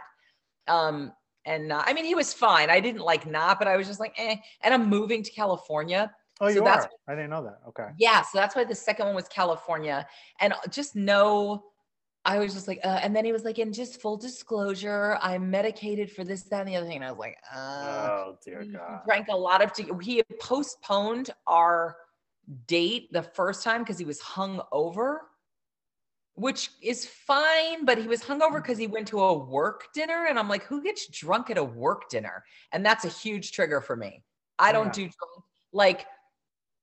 [0.67, 1.11] um,
[1.45, 2.69] and uh, I mean, he was fine.
[2.69, 4.37] I didn't like not, but I was just like, eh.
[4.61, 7.13] And I'm moving to California, oh, so you that's- are.
[7.13, 7.59] I didn't know that.
[7.67, 7.89] Okay.
[7.97, 10.07] yeah, so that's why the second one was California.
[10.39, 11.65] And just know,
[12.25, 15.51] I was just like, uh, and then he was like, and just full disclosure, I'm
[15.51, 16.95] medicated for this, that, and the other thing.
[16.97, 19.01] And I was like, uh, oh dear God.
[19.05, 19.89] drank a lot of tea.
[20.01, 21.97] He had postponed our
[22.67, 25.21] date the first time because he was hung over,
[26.33, 30.25] which is fine, but he was hung over because he went to a work dinner.
[30.27, 32.43] And I'm like, who gets drunk at a work dinner?
[32.71, 34.23] And that's a huge trigger for me.
[34.57, 34.91] I don't Yeah.
[34.91, 35.45] do drunk.
[35.73, 36.07] Like,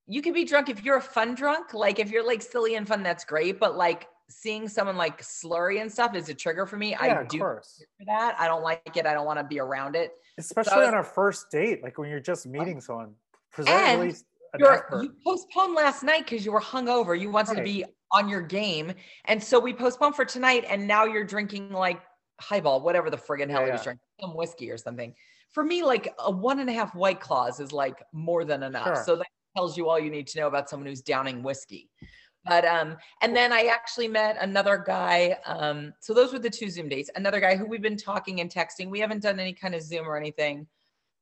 [0.07, 1.75] you can be drunk if you're a fun drunk.
[1.75, 3.59] Like, if you're like silly and fun, that's great.
[3.59, 6.91] But like, seeing someone like slurry and stuff is a trigger for me.
[6.91, 7.63] Yeah, I do for
[8.07, 8.37] that.
[8.39, 9.07] I don't like it.
[9.07, 10.13] I don't want to be around it.
[10.39, 13.15] Especially was- on a first date, like when you're just meeting someone.
[13.67, 14.15] And
[14.59, 17.19] you postponed last night because you were hungover.
[17.19, 18.93] You wanted to be on your game.
[19.27, 20.65] And so we postponed for tonight.
[20.69, 22.01] And now you're drinking like
[22.41, 25.15] highball, whatever the friggin' hell Yeah, he was drinking, some whiskey or something.
[25.51, 28.87] For me, like a one and a half white claws is like more than enough.
[28.87, 29.03] Sure.
[29.05, 31.91] So that tells you all you need to know about someone who's downing whiskey.
[32.45, 35.37] But um, and then I actually met another guy.
[35.47, 37.11] Um, so those were the two Zoom dates.
[37.15, 38.91] Another guy who we've been talking and texting.
[38.91, 40.67] We haven't done any kind of Zoom or anything.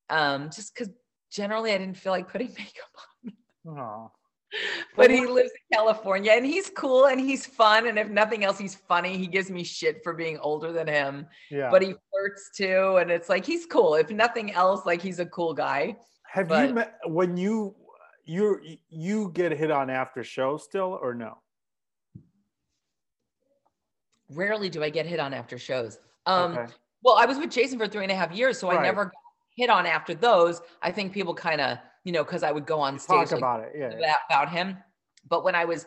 [0.09, 0.91] Um, just because
[1.31, 2.91] generally I didn't feel like putting makeup
[3.27, 3.33] on
[3.69, 4.11] Oh.
[4.97, 7.87] but he lives in California and he's cool and he's fun.
[7.87, 9.17] And if nothing else, he's funny.
[9.19, 11.69] He gives me shit for being older than him, Yeah.
[11.71, 12.97] but he flirts too.
[12.97, 13.95] And it's like, he's cool.
[13.95, 15.97] If nothing else, like he's a cool guy.
[16.33, 17.77] Have but- you met when you
[18.31, 21.39] you you get hit on after show still or no?
[24.33, 25.99] Rarely do I get hit on after shows.
[26.27, 26.73] Um, okay.
[27.03, 29.13] Well, I was with Jason for three and a half years, so I never got
[29.57, 30.61] hit on after those.
[30.81, 33.39] I think people kind of, you know, because I would go on stage Talk like,
[33.39, 33.73] about it.
[33.77, 33.91] Yeah.
[33.99, 34.15] yeah.
[34.29, 34.77] about him.
[35.29, 35.87] But when I was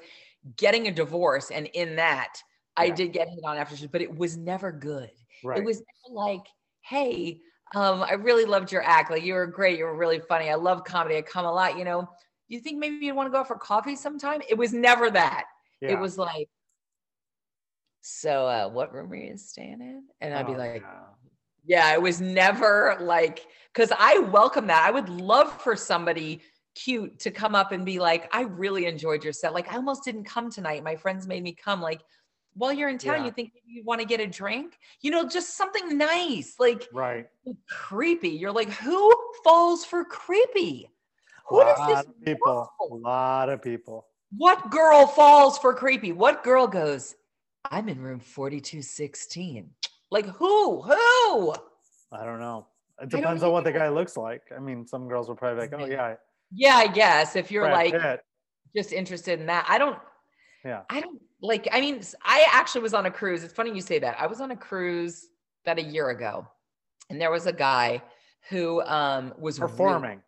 [0.57, 2.33] getting a divorce and in that,
[2.75, 5.11] I did get hit on after shows, but it was never good.
[5.43, 5.59] Right.
[5.59, 6.45] It was never like,
[6.81, 7.39] hey,
[7.75, 9.11] um, I really loved your act.
[9.11, 9.77] Like you were great.
[9.77, 10.49] You were really funny.
[10.49, 11.15] I love comedy.
[11.15, 11.77] I come a lot.
[11.77, 12.09] You know,
[12.47, 14.41] you think maybe you'd want to go out for coffee sometime?
[14.49, 15.45] It was never that.
[15.81, 15.91] yeah.
[15.91, 16.49] It was like,
[18.01, 20.03] so uh, what room are you staying in?
[20.21, 21.03] And I'd be Oh, like, yeah.
[21.65, 24.83] yeah, it was never like, because I welcome that.
[24.85, 26.41] I would love for somebody
[26.75, 29.53] cute to come up and be like, I really enjoyed your set.
[29.53, 30.83] Like, I almost didn't come tonight.
[30.83, 31.81] My friends made me come.
[31.81, 32.01] Like,
[32.55, 33.25] while you're in town, Yeah.
[33.25, 34.77] you think maybe you want to get a drink?
[35.01, 37.27] You know, just something nice, like right.
[37.69, 38.29] creepy.
[38.29, 39.11] You're like, who
[39.43, 40.89] falls for creepy?
[41.49, 42.05] What is lot this?
[42.05, 42.69] of people.
[42.81, 44.07] A lot of people.
[44.35, 46.11] What girl falls for creepy?
[46.11, 47.15] What girl goes,
[47.69, 49.69] I'm in room 4216?
[50.11, 50.81] Like, who?
[50.81, 51.53] Who?
[52.11, 52.67] I don't know.
[53.01, 54.41] It depends on what the guy looks like.
[54.55, 56.15] I mean, some girls will probably be like, "Oh yeah,
[56.53, 58.21] Yeah, I guess if you're Brad like, Pitt."
[58.75, 59.65] just interested in that.
[59.67, 59.97] I don't,
[60.63, 60.81] Yeah.
[60.89, 63.43] I don't like, I mean, I actually was on a cruise.
[63.43, 64.15] It's funny you say that.
[64.19, 65.27] I was on a cruise
[65.65, 66.47] about a year ago
[67.09, 68.01] and there was a guy
[68.49, 70.21] who um, was really- performing."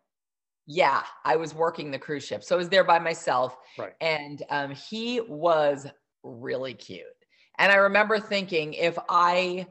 [0.66, 2.42] Yeah, I was working the cruise ship.
[2.42, 3.92] So I was there by myself Right.
[4.00, 5.86] and um, he was
[6.22, 7.04] really cute.
[7.58, 9.66] And I remember thinking if I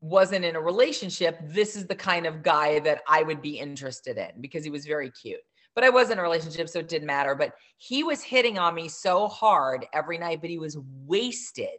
[0.00, 4.16] wasn't in a relationship, this is the kind of guy that I would be interested
[4.16, 5.40] in because he was very cute.
[5.74, 7.34] But I was in a relationship, so it didn't matter.
[7.34, 11.78] But he was hitting on me so hard every night, but he was wasted.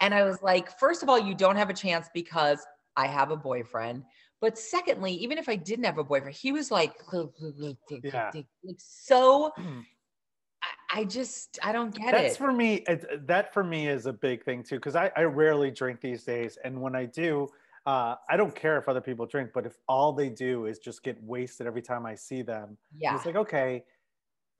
[0.00, 2.64] And I was like, first of all, you don't have a chance because
[2.96, 4.04] I have a boyfriend.
[4.40, 6.94] But secondly, even if I didn't have a boyfriend, he was like,
[8.02, 8.30] Yeah.
[8.78, 9.52] so.
[10.60, 12.22] I, I just I don't get That's it.
[12.22, 12.82] That's for me.
[12.88, 16.24] It, that for me is a big thing too, because I, I rarely drink these
[16.24, 17.48] days, and when I do,
[17.86, 21.04] uh, I don't care if other people drink, but if all they do is just
[21.04, 23.14] get wasted every time I see them, yeah.
[23.14, 23.84] it's like okay,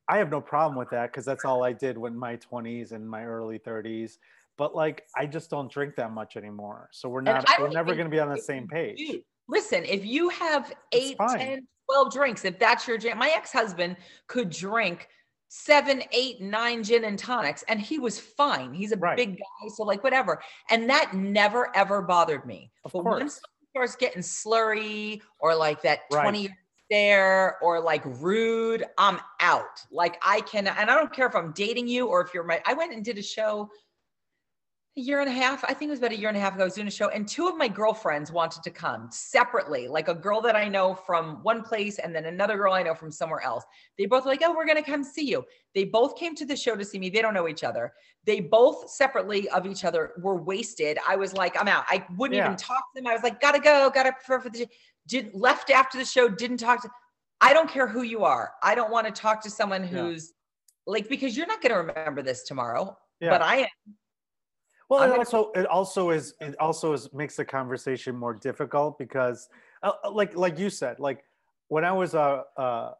[0.09, 3.09] I have no problem with that because that's all I did when my twenties and
[3.09, 4.19] my early thirties.
[4.57, 7.49] But like, I just don't drink that much anymore, so we're not.
[7.61, 9.23] We're never going to be on the same you page.
[9.49, 14.51] Listen, if you have eight, 10, 12 drinks, if that's your jam, my ex-husband could
[14.51, 15.09] drink
[15.49, 18.75] seven, eight, nine gin and tonics, and he was fine.
[18.75, 19.17] He's a Right.
[19.17, 20.43] big guy, so like whatever.
[20.71, 22.71] And that never ever bothered me.
[22.85, 23.21] Of but course.
[23.21, 26.23] once it starts getting slurry or like that Right.
[26.23, 26.59] 20 year
[26.91, 29.81] stare or like rude, I'm out.
[29.91, 32.61] Like I can, and I don't care if I'm dating you or if you're my.
[32.67, 33.71] I went and did a show
[34.99, 35.65] a year and a half.
[35.65, 36.63] I think it was about a year and a half ago.
[36.63, 40.09] I was doing a show, and two of my girlfriends wanted to come separately, like
[40.09, 43.11] a girl that I know from one place and then another girl I know from
[43.11, 43.65] somewhere else.
[43.97, 46.57] They both were like, "Oh, we're gonna come see you." They both came to the
[46.57, 47.11] show to see me.
[47.11, 47.93] They don't know each other.
[48.25, 50.99] They both separately of each other were wasted.
[51.07, 52.47] I was like, "I'm out." I wouldn't Yeah.
[52.47, 53.07] even talk to them.
[53.07, 53.91] I was like, "Gotta go.
[53.91, 54.67] Gotta prepare for the."
[55.07, 56.29] Did left after the show.
[56.29, 56.91] Didn't talk to.
[57.41, 58.53] I don't care who you are.
[58.63, 59.89] I don't want to talk to someone Yeah.
[59.91, 60.35] who's
[60.87, 62.99] like because you're not going to remember this tomorrow.
[63.21, 63.31] Yeah.
[63.31, 63.69] But I am.
[64.89, 68.99] Well, I'm it also it also is it also is makes the conversation more difficult
[68.99, 69.49] because,
[69.83, 71.25] uh, uh, like like you said, like
[71.69, 72.93] when I was a uh,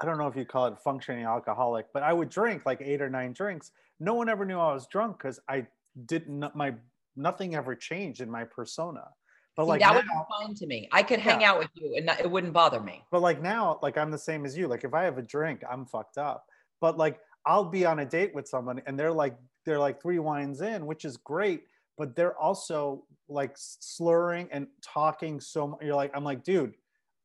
[0.00, 3.00] I don't know if you call it functioning alcoholic, but I would drink like eight
[3.00, 3.70] or nine drinks.
[4.00, 5.66] No one ever knew I was drunk because I
[6.06, 6.74] didn't my
[7.14, 9.08] nothing ever changed in my persona.
[9.54, 10.88] But See, like that now, would be fine to me.
[10.92, 13.04] I could hang out with you and not, it wouldn't bother me.
[13.10, 14.66] but like now, like I'm the same as you.
[14.66, 16.46] Like if I have a drink, I'm fucked up.
[16.80, 20.18] But like I'll be on a date with someone and they're like they're like three
[20.18, 21.64] wines in, which is great.
[21.98, 25.80] But they're also like slurring and talking so much.
[25.82, 26.74] You're like, I'm like, dude,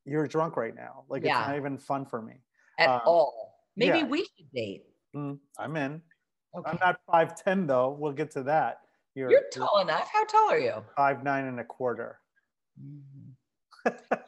[0.06, 1.04] you're drunk right now.
[1.10, 1.40] Like Yeah.
[1.40, 2.34] it's not even fun for me.
[2.80, 3.56] At Um, all.
[3.76, 4.06] Maybe yeah.
[4.06, 4.84] we should date.
[5.16, 6.02] Mm, I'm in.
[6.58, 6.70] Okay.
[6.72, 7.96] I'm not five ten though.
[7.98, 8.82] We'll get to that.
[9.16, 10.10] You're, You're tall enough.
[10.14, 10.84] How tall are you?
[10.96, 12.20] five nine and a quarter.
[12.80, 13.02] you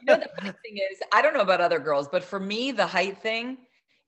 [0.04, 2.86] know, the funny thing is, I don't know about other girls, but for me, the
[2.86, 3.58] height thing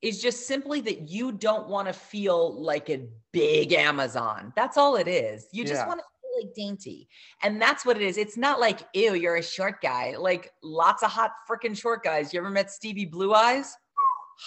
[0.03, 4.53] is just simply that you don't want to feel like a big Amazon.
[4.57, 5.47] That's all it is.
[5.53, 5.87] You just Yeah.
[5.87, 7.09] want to feel like dainty.
[7.43, 8.19] And that's what it is.
[8.19, 10.17] It's not like, ew, you're a short guy.
[10.19, 12.33] Like lots of hot freaking short guys.
[12.35, 13.77] You ever met Stevie Blue Eyes?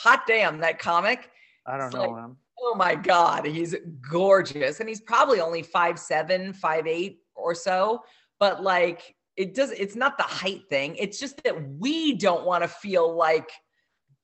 [0.04, 1.30] Hot damn, that comic.
[1.66, 2.38] I don't It's know like- him.
[2.60, 3.76] Oh my God, he's
[4.10, 4.80] gorgeous.
[4.80, 8.04] And he's probably only five seven, five eight or so.
[8.40, 10.96] But like it does, it's not the height thing.
[10.96, 13.50] It's just that we don't want to feel like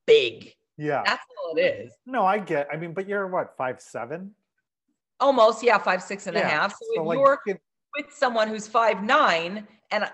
[0.07, 0.53] big.
[0.81, 1.03] Yeah.
[1.05, 1.91] That's all it is.
[2.07, 2.67] No, I get.
[2.73, 4.31] I mean, but you're what five seven?
[5.19, 6.71] Almost, yeah, five, six and a half.
[6.71, 7.61] So, so, if like, you're it-
[7.95, 10.09] with someone who's five nine and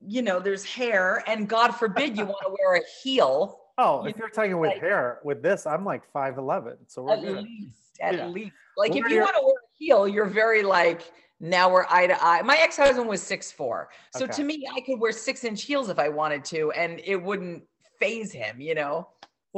[0.00, 3.60] you know there's hair, and God forbid you want to wear a heel.
[3.76, 6.76] Oh, You if you're talking with like- hair, with this, I'm like five eleven.
[6.86, 7.42] So we're At good.
[7.44, 8.26] least, at Yeah.
[8.28, 8.52] least.
[8.78, 12.24] Like if you want to wear a heel, you're very like now we're eye to
[12.24, 12.40] eye.
[12.42, 14.32] My ex-husband was six four, so Okay.
[14.34, 17.64] to me, I could wear six inch heels if I wanted to, and it wouldn't
[17.98, 18.60] phase him.
[18.60, 19.08] You know,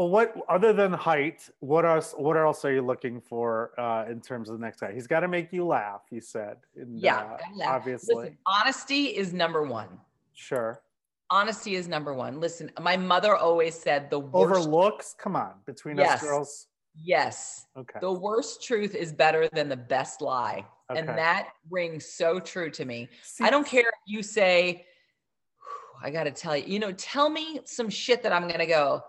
[0.01, 2.15] Well, what other than height, what else?
[2.17, 4.95] What else are you looking for uh, in terms of the next guy?
[4.95, 6.01] He's got to make you laugh.
[6.11, 7.37] You said, and, yeah.
[7.63, 9.89] uh, obviously, Listen, honesty is number one.
[10.33, 10.81] sure.
[11.29, 12.41] Honesty is number one.
[12.41, 14.71] Listen, my mother always said the worst.
[14.71, 16.15] looks, come on, between Yes.
[16.15, 16.67] us girls.
[16.95, 17.99] yes, Okay.
[18.01, 22.87] the worst truth is better than the best lie, and that rings so true to
[22.87, 23.07] me.
[23.23, 24.87] See, I don't care if you say,
[26.03, 28.67] I got to tell you, you know, tell me some shit that I'm going to
[28.67, 29.05] go,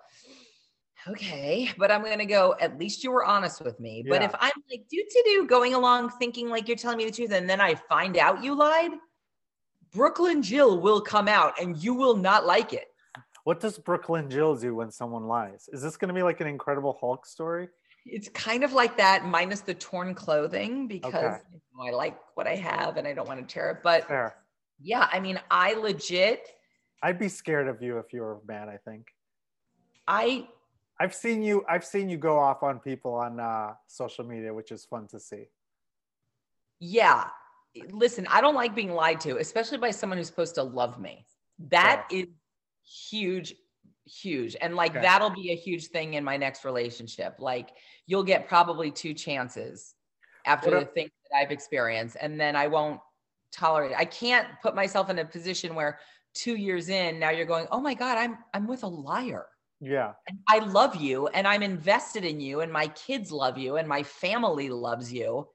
[1.08, 4.06] okay, but I'm going to go, at least you were honest with me.
[4.08, 7.12] But if I'm like, do to do, going along thinking like you're telling me the
[7.12, 8.92] truth, and then I find out you lied,
[9.92, 12.88] Brooklyn Jill will come out and you will not like it.
[13.44, 15.68] What does Brooklyn Jill do when someone lies?
[15.74, 17.70] Is this going to be like an Incredible Hulk story?
[18.06, 21.38] It's kind of like that, minus the torn clothing, because Okay.
[21.52, 23.78] you know, I like what I have and I don't want to tear it.
[23.84, 24.36] But Fair.
[24.82, 26.48] yeah, I mean, I legit,
[27.04, 28.70] I'd be scared of you if you were mad.
[28.70, 29.08] I think.
[30.08, 30.48] I
[31.02, 31.66] I've seen you.
[31.68, 35.20] I've seen you go off on people on uh, social media, which is fun to
[35.20, 35.45] see.
[36.80, 37.28] Yeah.
[37.89, 41.26] Listen, I don't like being lied to, especially by someone who's supposed to love me.
[41.70, 42.28] That is
[43.10, 43.56] huge,
[44.06, 44.56] huge.
[44.62, 45.02] And like Okay.
[45.02, 47.38] that'll be a huge thing in my next relationship.
[47.39, 47.70] Like
[48.06, 49.95] you'll get probably two chances
[50.45, 52.16] after What the a- things that I've experienced.
[52.22, 52.99] And then I won't
[53.52, 53.97] tolerate it.
[53.97, 55.97] I can't put myself in a position where
[56.36, 59.47] two years in, now you're going, oh my God, I'm I'm with a liar.
[59.82, 60.14] Yeah.
[60.30, 63.88] And I love you and I'm invested in you and my kids love you and
[63.88, 65.48] my family loves you.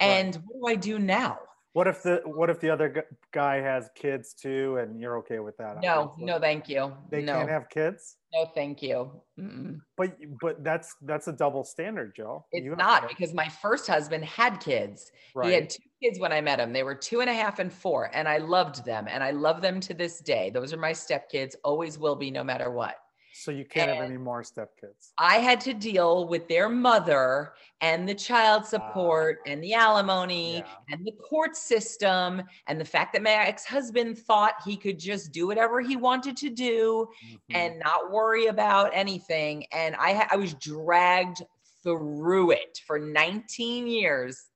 [0.00, 0.08] Right.
[0.08, 1.38] And what do I do now?
[1.74, 5.56] What if the what if the other guy has kids too, and you're okay with
[5.58, 5.80] that?
[5.80, 6.24] No, obviously?
[6.24, 6.92] no, thank you.
[7.10, 8.16] they no, can't have kids.
[8.32, 9.12] no, thank you.
[9.38, 9.78] Mm-mm.
[9.96, 12.46] But but that's that's a double standard, Joe.
[12.50, 15.12] It's You not because my first husband had kids.
[15.36, 15.48] right.
[15.48, 16.72] He had two kids when I met him.
[16.72, 19.60] They were two and a half and four, and I loved them, and I love
[19.60, 20.50] them to this day.
[20.50, 22.96] Those are my stepkids, always will be, no matter what.
[23.38, 25.12] So you can't have any more stepkids.
[25.16, 30.64] I had to deal with their mother and the child support and the alimony Yeah.
[30.90, 35.46] and the court system and the fact that my ex-husband thought he could just do
[35.46, 37.38] whatever he wanted to do Mhm.
[37.50, 39.64] and not worry about anything.
[39.72, 41.42] And I, ha- I was dragged
[41.84, 44.46] through it for 19 years.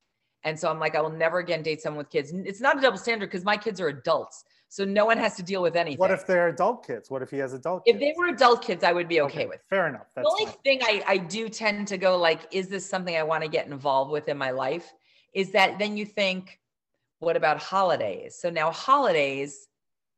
[0.42, 2.32] And so I'm like, I will never again date someone with kids.
[2.34, 4.42] It's not a double standard because my kids are adults.
[4.72, 5.98] So no one has to deal with anything.
[5.98, 7.10] what if they're adult kids?
[7.10, 7.94] What if he has adult kids?
[7.94, 9.60] if they were adult kids, I would be okay, with.
[9.68, 10.06] Fair enough.
[10.16, 10.54] That's The only fine.
[10.64, 13.66] thing I, I do tend to go like, is this something I want to get
[13.66, 14.90] involved with in my life?
[15.34, 16.58] Is that then you think,
[17.18, 18.38] what about holidays?
[18.40, 19.68] So now holidays,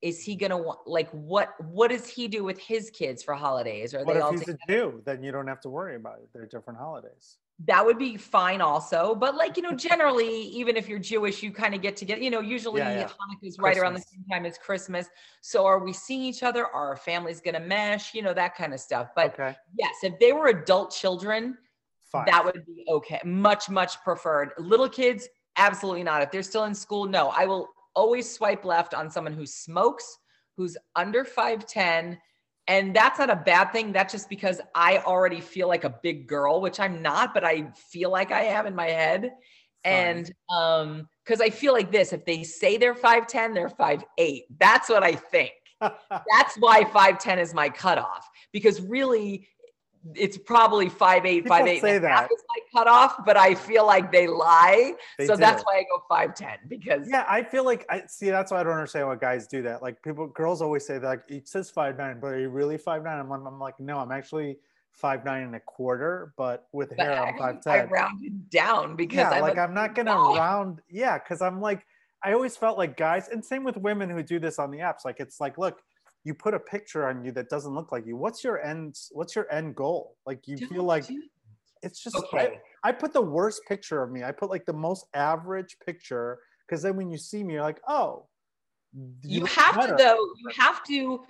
[0.02, 3.92] is he gonna want like what what does he do with his kids for holidays?
[3.92, 4.58] Are What they if all he's together?
[4.68, 5.02] a Jew?
[5.04, 6.28] Then you don't have to worry about it.
[6.32, 7.38] They're different holidays.
[7.66, 9.14] That would be fine also.
[9.14, 12.30] But like you know generally even if you're jewish you kind of get together you
[12.30, 13.08] know usually Yeah, yeah.
[13.08, 15.08] hanukkah's right around the same time as christmas.
[15.40, 16.66] So are we seeing each other?
[16.66, 18.14] Are our families going to mesh?
[18.14, 19.08] You know that kind of stuff.
[19.14, 19.56] But okay.
[19.78, 21.56] yes if they were adult children
[22.10, 22.26] Fine.
[22.26, 23.20] that would be okay.
[23.24, 24.50] Much much preferred.
[24.58, 26.22] Little kids absolutely not.
[26.22, 27.28] If they're still in school no.
[27.28, 30.18] I will always swipe left on someone who smokes
[30.56, 32.18] who's under 5'10
[32.66, 33.92] and that's not a bad thing.
[33.92, 37.70] That's just because i already feel like a big girl which i'm not but i
[37.90, 39.32] feel like i am in my head.
[39.84, 39.92] Fine.
[39.92, 44.88] and um because i feel like this if they say they're 5'10 they're 5'8 that's
[44.88, 45.52] what i think.
[46.10, 48.28] That's why 5'10 is my cutoff.
[48.52, 49.48] Because really
[50.14, 52.30] it's probably 5'8 People 5'8 say and a half that.
[52.32, 56.02] is my cutoff but i feel like they lie They so that's why i go
[56.10, 58.30] 5'10 because Yeah, I feel like I see.
[58.30, 59.82] That's why I don't understand why guys do that.
[59.82, 62.76] Like people, girls always say that like it says five nine, but are you really
[62.78, 63.18] five nine?
[63.18, 64.58] I'm, I'm like, no, I'm actually
[64.92, 67.88] five nine and a quarter, but with but hair, I'm actually, five i ten.
[67.90, 70.80] rounded down because Yeah, I'm like a I'm not gonna round.
[70.88, 71.86] Yeah, because I'm like,
[72.22, 75.04] I always felt like guys, and same with women who do this on the apps.
[75.04, 75.82] Like it's like, look,
[76.24, 78.16] you put a picture on you that doesn't look like you.
[78.16, 78.96] What's your end?
[79.12, 80.16] What's your end goal?
[80.26, 81.04] Like you feel like
[81.82, 82.16] it's just.
[82.16, 84.24] okay I, I put the worst picture of me.
[84.24, 87.80] I put like the most average picture because then when you see me, you're like,
[87.86, 88.26] oh.
[89.22, 89.96] you look have better.
[89.96, 91.20] to though you have to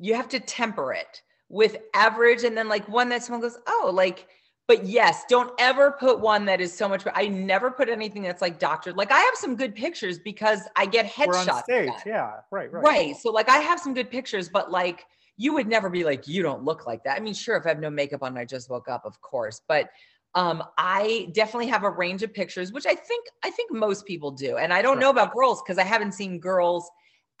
[0.00, 3.90] you have to temper it with average and then like one that someone goes oh
[3.94, 4.26] like
[4.66, 8.42] but yes don't ever put one that is so much i never put anything that's
[8.42, 11.90] like doctored like i have some good pictures because i get We're on headshots stage.
[12.06, 12.84] Yeah, right, right.
[12.84, 13.16] right.
[13.16, 15.06] So like i have some good pictures but like
[15.36, 17.16] you would never be like you don't look like that.
[17.16, 19.20] I mean sure if i have no makeup on and i just woke up of
[19.20, 19.60] course.
[19.68, 19.90] But
[20.34, 24.30] um i definitely have a range of pictures which i think i think most people
[24.30, 24.56] do.
[24.56, 26.90] And i don't know about girls because i haven't seen girls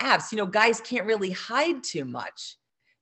[0.00, 2.56] apps you know guys can't really hide too much.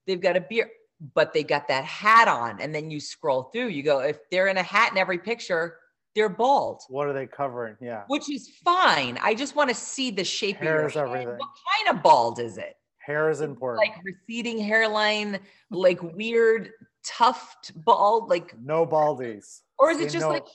[0.06, 0.68] They've got a beard
[1.14, 4.46] but they got that hat on and then you scroll through you go if they're
[4.46, 5.76] in a hat in every picture
[6.14, 7.76] they're bald What are they covering?
[7.80, 8.05] Yeah.
[8.07, 11.16] which is fine i just want to see the shape Hair of is your head.
[11.22, 11.38] everything.
[11.38, 11.48] what
[11.86, 13.84] kind of bald is it Hair is important.
[13.88, 15.40] like receding hairline,
[15.72, 16.70] like weird
[17.05, 19.62] tuft bald, like, no baldies.
[19.76, 20.46] or is it See, just no- like?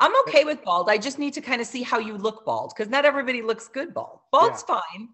[0.00, 0.90] I'm okay with bald.
[0.90, 3.68] I just need to kind of see how you look bald because not everybody looks
[3.68, 4.18] good bald.
[4.32, 5.08] Bald's fine.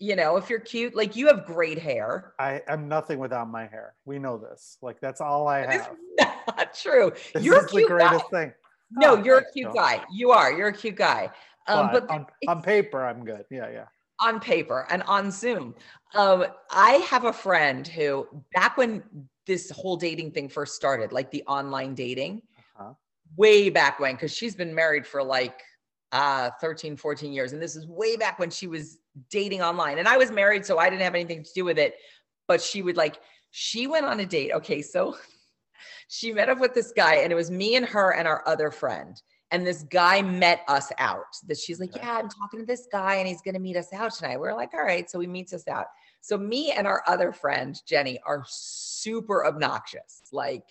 [0.00, 2.32] You know, if you're cute, like you have great hair.
[2.38, 3.94] I am nothing without my hair.
[4.04, 4.78] We know this.
[4.80, 5.90] Like that's all I have.
[6.20, 7.12] not true.
[7.34, 8.08] This you're is the cute guy.
[8.08, 8.52] greatest thing.
[8.92, 9.72] No, Oh, you're a cute Joe.
[9.74, 10.04] guy.
[10.12, 10.52] You are.
[10.52, 11.30] You're a cute guy.
[11.66, 13.44] Um, But but on, on paper, I'm good.
[13.50, 13.86] Yeah, yeah.
[14.20, 15.74] on paper and on Zoom.
[16.14, 19.02] Um, I have a friend who, back when
[19.46, 22.42] this whole dating thing first started, like the online dating,
[22.78, 22.94] Uh-huh.
[23.36, 25.60] way back when, because she's been married for like
[26.12, 27.52] uh 13, 14 years.
[27.52, 28.96] And this is way back when she was
[29.30, 29.98] dating online.
[29.98, 31.94] And I was married, so I didn't have anything to do with it.
[32.46, 34.52] But she would like, she went on a date.
[34.52, 35.16] Okay, so
[36.08, 38.70] she met up with this guy, and it was me and her and our other
[38.70, 39.20] friend.
[39.50, 41.24] And this guy met us out.
[41.46, 44.12] That she's like, Yeah, I'm talking to this guy and he's gonna meet us out
[44.12, 44.38] tonight.
[44.38, 45.08] We're like, all right.
[45.08, 45.86] So he meets us out.
[46.20, 50.64] So me and our other friend, Jenny, are super obnoxious, like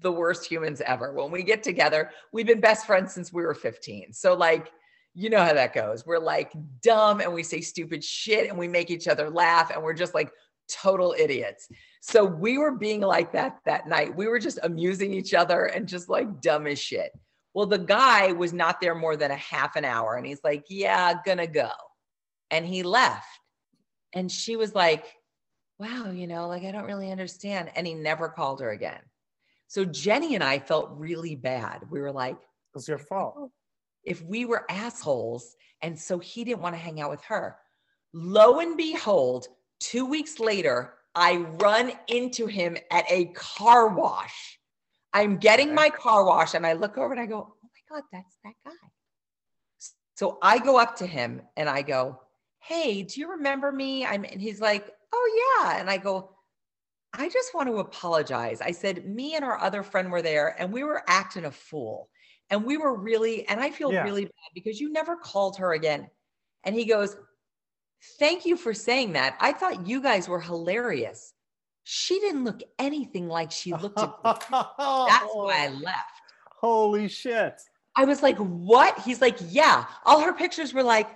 [0.00, 1.12] the worst humans ever.
[1.12, 4.12] When we get together, we've been best friends since we were 15.
[4.12, 4.72] So like,
[5.14, 6.06] you know how that goes.
[6.06, 6.52] We're like
[6.82, 10.14] dumb and we say stupid shit and we make each other laugh and we're just
[10.14, 10.30] like
[10.68, 11.68] total idiots.
[12.00, 14.16] So we were being like that that night.
[14.16, 17.10] We were just amusing each other and just like dumb as shit.
[17.54, 20.64] Well, the guy was not there more than a half an hour and he's like,
[20.68, 21.70] Yeah, gonna go.
[22.50, 23.26] And he left.
[24.12, 25.06] And she was like,
[25.78, 27.70] Wow, you know, like I don't really understand.
[27.74, 29.00] And he never called her again.
[29.66, 31.84] So Jenny and I felt really bad.
[31.90, 33.50] We were like, It was your fault.
[34.04, 35.56] If we were assholes.
[35.82, 37.56] And so he didn't want to hang out with her.
[38.12, 39.48] Lo and behold,
[39.78, 44.58] two weeks later, I run into him at a car wash.
[45.12, 48.04] I'm getting my car wash and I look over and I go, Oh my God,
[48.12, 48.72] that's that guy.
[50.14, 52.20] So I go up to him and I go,
[52.60, 54.04] Hey, do you remember me?
[54.06, 55.80] I'm, and he's like, Oh, yeah.
[55.80, 56.30] And I go,
[57.12, 58.60] I just want to apologize.
[58.60, 62.08] I said, Me and our other friend were there and we were acting a fool.
[62.50, 64.02] And we were really, and I feel Yeah.
[64.04, 66.10] really bad because you never called her again.
[66.64, 67.16] And he goes,
[68.18, 69.36] Thank you for saying that.
[69.40, 71.34] I thought you guys were hilarious.
[71.84, 74.14] She didn't look anything like she looked at me.
[74.24, 76.20] That's why I left.
[76.60, 77.60] Holy shit.
[77.96, 78.98] I was like, what?
[79.00, 79.84] He's like, yeah.
[80.04, 81.08] All her pictures were like,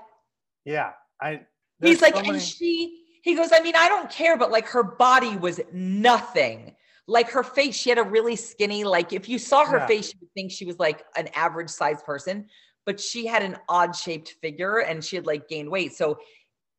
[0.65, 0.93] Yeah.
[1.23, 1.41] I
[1.81, 4.83] he's like, so and she, he goes, I mean, I don't care, but like her
[4.83, 6.75] body was nothing.
[7.07, 9.87] Like her face, she had a really skinny, like if you saw her Yeah.
[9.87, 12.47] face, you would think she was like an average sized person,
[12.87, 15.95] but she had an odd shaped figure and she had like gained weight.
[15.95, 16.19] So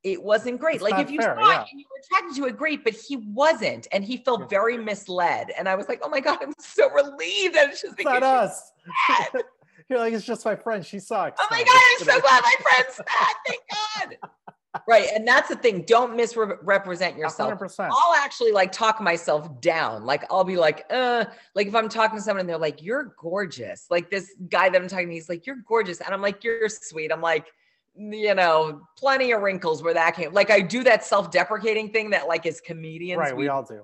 [0.03, 0.75] it wasn't great.
[0.75, 1.61] It's like if you fair, saw yeah.
[1.61, 3.87] it and you were attracted to it, great, but he wasn't.
[3.91, 5.51] And he felt very misled.
[5.57, 8.23] And I was like, oh my God, I'm so relieved that it's just it's not
[8.23, 8.71] us.
[9.89, 10.83] You're like, it's just my friend.
[10.83, 11.39] She sucks.
[11.39, 13.35] Oh my God, I'm so glad my friend's fat.
[13.47, 14.17] Thank God.
[14.87, 15.07] right.
[15.15, 15.83] And that's the thing.
[15.87, 17.53] Don't misrepresent yourself.
[17.59, 17.89] 100%.
[17.91, 20.05] I'll actually like talk myself down.
[20.05, 23.15] Like I'll be like, uh, like if I'm talking to someone and they're like, you're
[23.19, 23.87] gorgeous.
[23.89, 26.01] Like this guy that I'm talking to, he's like, you're gorgeous.
[26.01, 27.11] And I'm like, you're sweet.
[27.11, 27.47] I'm like,
[27.95, 30.33] you know, plenty of wrinkles where that came.
[30.33, 33.19] Like I do that self-deprecating thing that like is comedians.
[33.19, 33.35] Right.
[33.35, 33.83] We we- all do.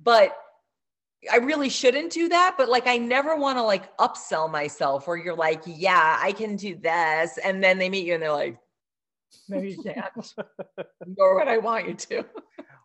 [0.00, 0.36] but
[1.32, 2.56] I really shouldn't do that.
[2.58, 6.56] But like, I never want to like upsell myself where you're like, yeah, I can
[6.56, 7.38] do this.
[7.38, 8.58] And then they meet you and they're like,
[9.48, 10.34] no, you can't.
[11.06, 12.24] Nor would I want you to.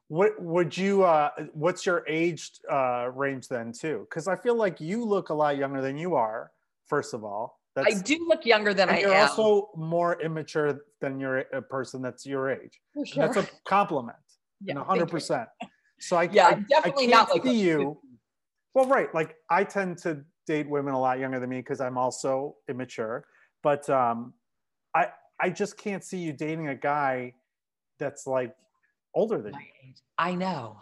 [0.07, 1.03] What would you?
[1.03, 4.07] uh What's your age uh range then too?
[4.09, 6.51] Because I feel like you look a lot younger than you are.
[6.87, 9.21] First of all, I do look younger than I you're am.
[9.21, 12.79] also more immature than you're a person that's your age.
[12.95, 14.17] And That's a compliment.
[14.61, 15.07] Yeah, 100.
[15.07, 15.47] percent
[15.99, 17.99] So I Yeah, I, definitely I not like see you.
[18.73, 19.13] Well, right.
[19.13, 23.25] Like I tend to date women a lot younger than me because I'm also immature.
[23.63, 24.33] But um,
[24.95, 25.07] I
[25.39, 27.33] I just can't see you dating a guy
[27.99, 28.55] that's like
[29.13, 29.89] older than my you.
[29.89, 29.97] age.
[30.17, 30.77] I know.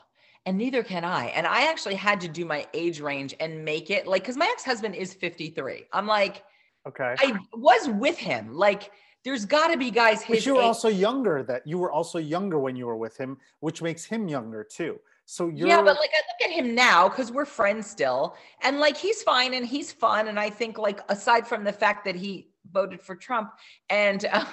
[0.45, 1.25] And neither can I.
[1.27, 4.45] And I actually had to do my age range and make it like, because my
[4.45, 5.85] ex husband is 53.
[5.91, 6.43] I'm like,
[6.87, 7.15] Okay.
[7.17, 8.53] I was with him.
[8.53, 8.91] Like,
[9.23, 10.65] there's got to be guys his But you were age.
[10.67, 11.41] also younger.
[11.41, 14.99] That you were also younger when you were with him, which makes him younger too.
[15.25, 18.79] So you're Yeah, but like I look at him now because we're friends still, and
[18.79, 22.13] like he's fine and he's fun, and I think like aside from the fact that
[22.13, 23.49] he voted for Trump,
[23.89, 24.45] and uh,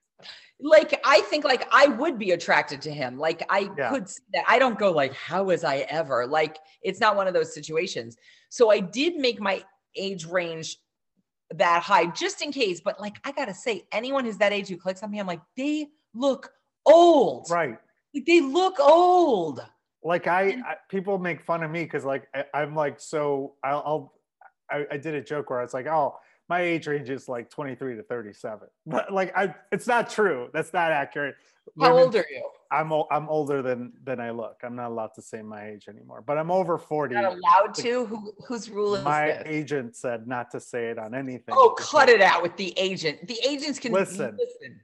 [0.60, 3.18] like I think like I would be attracted to him.
[3.18, 3.90] Like I Yeah.
[3.90, 4.44] could see that.
[4.48, 8.16] I don't go like how was I ever like it's not one of those situations.
[8.48, 9.62] So I did make my
[9.96, 10.78] age range
[11.54, 12.80] that high just in case.
[12.80, 15.42] But like I gotta say, anyone who's that age who clicks on me, I'm like
[15.56, 16.50] they look
[16.86, 17.48] old.
[17.50, 17.76] right.
[18.14, 19.60] Like, they look old.
[20.04, 23.54] like I, And- I people make fun of me because like I, i'm like so
[23.64, 24.12] i'll, I'll
[24.70, 26.14] I, I did a joke where i was like oh
[26.48, 30.72] my age range is like 23 to 37 but like i it's not true that's
[30.72, 31.36] not accurate
[31.80, 32.48] How Women- old are you?
[32.70, 36.22] i'm i'm older than than i look i'm not allowed to say my age anymore
[36.26, 38.04] but i'm over 40 not allowed to?
[38.06, 39.42] Who, whose rule is my this?
[39.46, 43.26] agent said not to say it on anything Oh, cut it out with the agent.
[43.26, 44.36] The agents can Listen.
[44.38, 44.80] listen.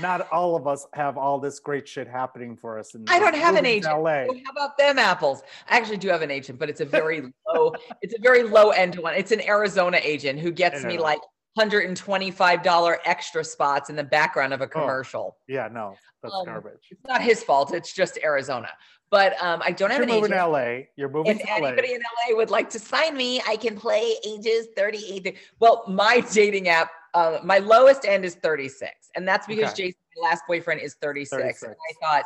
[0.00, 3.34] Not all of us have all this great shit happening for us and I don't
[3.34, 3.94] have an agent.
[3.98, 4.24] LA.
[4.26, 5.42] So how about them apples?
[5.68, 7.22] I actually do have an agent, but it's a very
[7.54, 7.72] low,
[8.02, 9.14] it's a very low end one.
[9.14, 11.20] It's an Arizona agent who gets me like
[11.58, 15.36] $125 extra spots in the background of a commercial.
[15.48, 17.74] yeah no that's Um, garbage It's not his fault.
[17.74, 18.68] It's just Arizona.
[19.10, 20.40] But um, I don't have you're an moving agent.
[20.40, 22.00] to LA you're moving if to LA anybody in
[22.30, 25.36] LA would like to sign me, I can play ages 38.
[25.60, 28.90] Well, my dating app, uh, my lowest end is 36.
[29.14, 29.84] And that's because Okay.
[29.84, 31.32] Jason, my last boyfriend, is 36.
[31.34, 31.74] And 36.
[31.90, 32.24] I thought,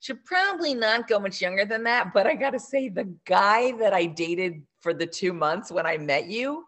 [0.00, 2.14] should probably not go much younger than that.
[2.14, 5.84] But I got to say, the guy that I dated for the two months when
[5.84, 6.64] I met you,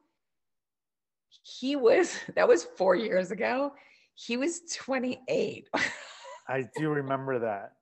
[1.49, 3.73] he was, that was four years ago.
[4.15, 5.69] He was 28.
[6.49, 7.75] I do remember that.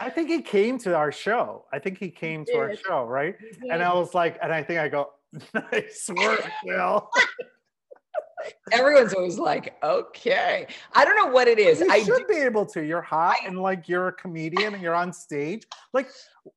[0.00, 1.66] I think he came to our show.
[1.72, 3.36] I think he came to our show, right?
[3.70, 5.10] And I was like, and I think I go,
[5.54, 7.08] nice work, Bill.
[8.72, 10.66] Everyone's always like, okay.
[10.94, 11.80] I don't know what it is.
[11.80, 12.82] You I should do- be able to.
[12.84, 15.64] You're hot I- and like you're a comedian and you're on stage.
[15.92, 16.08] Like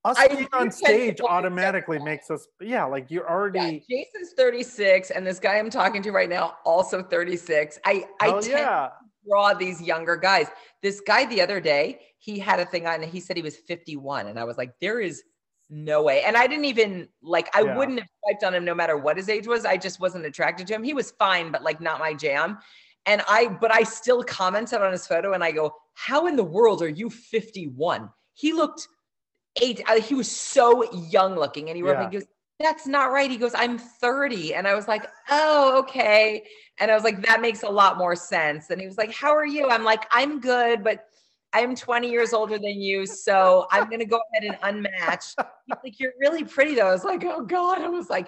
[0.04, 5.12] us I being on stage automatically makes us, yeah, like you're Yeah, already, Jason's 36,
[5.12, 7.80] and this guy I'm talking to right now also 36.
[7.86, 8.60] I I tend yeah.
[8.60, 8.92] to
[9.28, 10.48] draw these younger guys.
[10.82, 13.56] This guy the other day, he had a thing on, and he said he was
[13.56, 15.24] 51, and I was like, there is
[15.70, 16.24] no way.
[16.24, 17.78] And I didn't even like I Yeah.
[17.78, 19.66] wouldn't have swiped on him no matter what his age was.
[19.66, 20.84] I just wasn't attracted to him.
[20.84, 22.60] He was fine, but like not my jam.
[23.06, 26.44] And I but I still commented on his photo and I go, "How in the
[26.44, 28.88] world are you 51?" He looked
[29.62, 29.82] eight.
[29.90, 32.28] uh, he was so young looking and he wrote me he goes,
[32.60, 36.46] "That's not right." He goes, "I'm 30." And I was like, "Oh, okay."
[36.80, 39.36] And I was like, "That makes a lot more sense." And he was like, "How
[39.36, 41.09] are you?" I'm like, "I'm good, but
[41.54, 45.36] I'm 20 years older than you, so I'm gonna go ahead and unmatch.
[45.66, 46.88] He's like, you're really pretty though.
[46.88, 47.82] I was like, oh God.
[47.82, 48.28] I was like,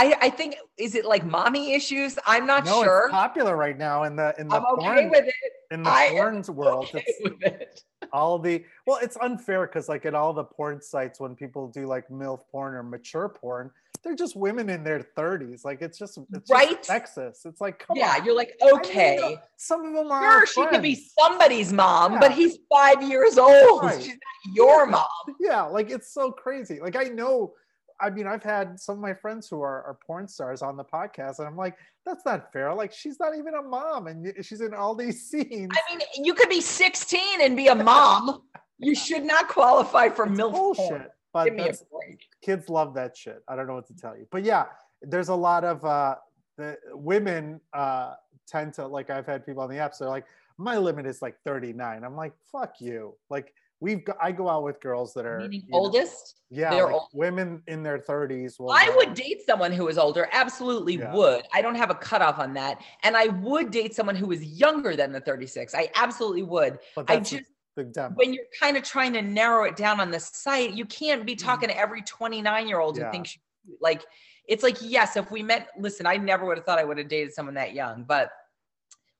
[0.00, 2.18] I, I think is it like mommy issues?
[2.26, 3.02] I'm not no, sure.
[3.06, 5.34] it's popular right now in the in the I'm okay porn with it.
[5.70, 6.86] in the I am world.
[6.86, 7.82] Okay It's with it.
[8.12, 11.86] all the well, it's unfair because like at all the porn sites when people do
[11.86, 13.70] like MILF porn or mature porn,
[14.02, 15.64] they're just women in their 30s.
[15.66, 17.44] Like it's just it's just sexist.
[17.44, 18.24] It's like come Yeah, on.
[18.24, 19.36] you're like, I mean, okay.
[19.58, 23.82] some of them are Sure, she could be somebody's mom, but he's five years old.
[23.82, 24.00] Right.
[24.02, 25.04] She's not your mom.
[25.40, 27.52] yeah like it's so crazy like i know
[28.00, 30.84] i mean i've had some of my friends who are, are porn stars on the
[30.84, 31.76] podcast and i'm like
[32.06, 35.70] that's not fair like she's not even a mom and she's in all these scenes
[35.72, 38.42] I mean, you could be 16 and be a mom.
[38.78, 41.06] You should not qualify for It's MILF bullshit porn.
[41.32, 42.20] but Give me a break.
[42.42, 44.64] kids love that shit i don't know what to tell you but yeah
[45.02, 46.14] there's a lot of uh
[46.58, 48.14] the women uh
[48.46, 50.24] tend to like i've had people on the apps they're like
[50.58, 54.62] my limit is like 39 i'm like fuck you like we've got i go out
[54.62, 56.40] with girls that are Meaning you know, oldest?
[56.50, 57.08] yeah they're like old.
[57.12, 60.28] women in their 30s will I would date someone who is older.
[60.32, 61.14] Absolutely Yeah.
[61.14, 61.46] would.
[61.52, 62.80] I don't have a cutoff on that.
[63.02, 65.74] And I would date someone who is younger than the 36.
[65.74, 66.78] I absolutely would.
[66.94, 70.74] but I just, when you're kind of trying to narrow it down on the site,
[70.74, 71.42] you can't be mm.
[71.42, 72.96] talking to every 29 year old.
[72.96, 73.06] Yeah.
[73.06, 73.38] who thinks
[73.80, 74.04] like,
[74.46, 77.08] it's like, yes, if we met, listen, I never would have thought I would have
[77.08, 78.30] dated someone that young, but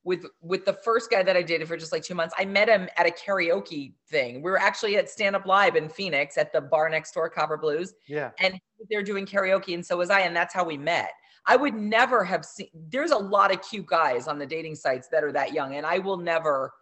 [0.03, 2.67] with with the first guy that I dated for just like two months, I met
[2.67, 4.41] him at a karaoke thing.
[4.41, 7.57] We were actually at Stand Up Live in Phoenix at the bar next door, Copper
[7.57, 11.11] Blues yeah and they're doing karaoke and so was I and that's how we met.
[11.45, 15.07] I would never have seen there's a lot of cute guys on the dating sites
[15.09, 16.73] that are that young and I will never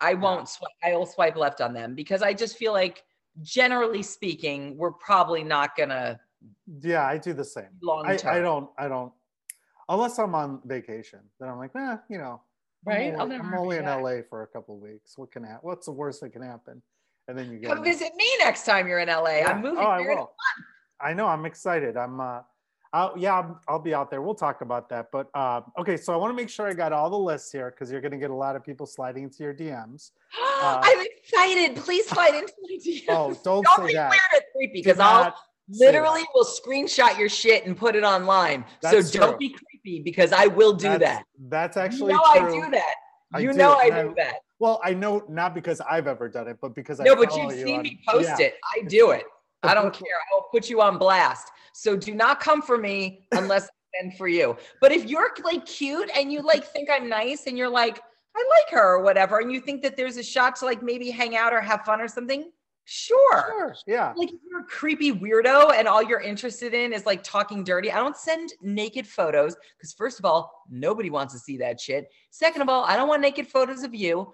[0.00, 3.04] I won't swipe I will swipe left on them because I just feel like
[3.42, 6.18] generally speaking we're probably not going to
[6.82, 7.68] Yeah, I do the same.
[7.82, 8.18] long I.
[8.26, 9.12] I don't I don't
[9.88, 11.20] unless I'm on vacation.
[11.40, 12.40] Then I'm like, eh, you know,
[12.84, 13.14] Right?
[13.14, 13.84] I'll only, I'm only in.
[13.84, 15.16] LA for a couple of weeks.
[15.16, 15.60] What can happen?
[15.62, 16.82] What's the worst that can happen?
[17.28, 19.36] And then you get Come visit me next time you're in LA.
[19.38, 19.50] Yeah.
[19.52, 20.32] I'm moving Oh, I will.
[21.00, 21.26] I know.
[21.28, 21.96] I'm excited.
[21.96, 22.20] I'm.
[22.20, 22.40] uh
[22.94, 24.20] I'll, yeah, I'm- I'll be out there.
[24.20, 25.10] We'll talk about that.
[25.10, 27.70] But uh, okay, so I want to make sure I got all the lists here
[27.70, 30.10] because you're going to get a lot of people sliding into your DMs.
[30.62, 31.74] Uh, I'm excited.
[31.76, 33.02] Please slide into my DMs.
[33.08, 34.10] Oh, don't, Don't be that.
[34.10, 35.34] weird or creepy because I'll
[35.68, 38.64] literally will screenshot your shit and put it online.
[38.80, 39.38] That's so don't true.
[39.38, 41.24] be creepy because I will do That's- that.
[41.48, 42.60] That's You actually know true.
[42.62, 42.94] I do that.
[43.34, 44.36] I You do, know I do that.
[44.58, 47.56] Well, I know not because I've ever done it, but because I No, but you've
[47.56, 48.46] you seen on- me post yeah.
[48.46, 48.54] it.
[48.76, 49.24] I do it.
[49.64, 50.08] I don't care.
[50.30, 51.50] I will put you on blast.
[51.72, 54.56] So do not come for me unless I send for you.
[54.80, 57.98] But if you're like cute and you like think I'm nice and you're like,
[58.36, 61.10] I like her or whatever, and you think that there's a shot to like maybe
[61.10, 62.50] hang out or have fun or something,
[62.84, 63.44] sure.
[63.48, 63.76] Sure.
[63.86, 64.12] Yeah.
[64.16, 67.90] Like if you're a creepy weirdo and all you're interested in is like talking dirty,
[67.92, 72.10] I don't send naked photos because first of all, nobody wants to see that shit.
[72.30, 74.32] Second of all, I don't want naked photos of you.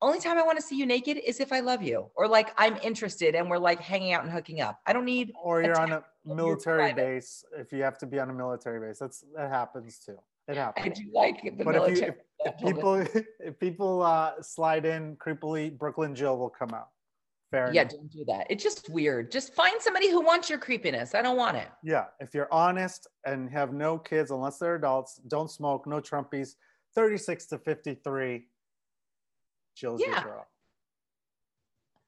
[0.00, 2.50] Only time I want to see you naked is if I love you or like
[2.58, 4.80] I'm interested and we're like hanging out and hooking up.
[4.86, 7.44] I don't need Or you're on a military base.
[7.56, 10.18] If you have to be on a military base, that's that happens too.
[10.48, 10.98] It happens.
[10.98, 12.14] I do like the But if you military.
[12.44, 16.88] if, if people if people uh, slide in creepily, Brooklyn Jill will come out.
[17.52, 17.92] Fair yeah, enough.
[17.92, 18.46] don't do that.
[18.48, 19.30] It's just weird.
[19.30, 21.14] Just find somebody who wants your creepiness.
[21.14, 21.68] I don't want it.
[21.84, 22.06] Yeah.
[22.18, 26.54] If you're honest and have no kids unless they're adults, don't smoke, no Trumpies,
[26.94, 28.46] 36 to 53.
[29.76, 30.46] Jill's your girl.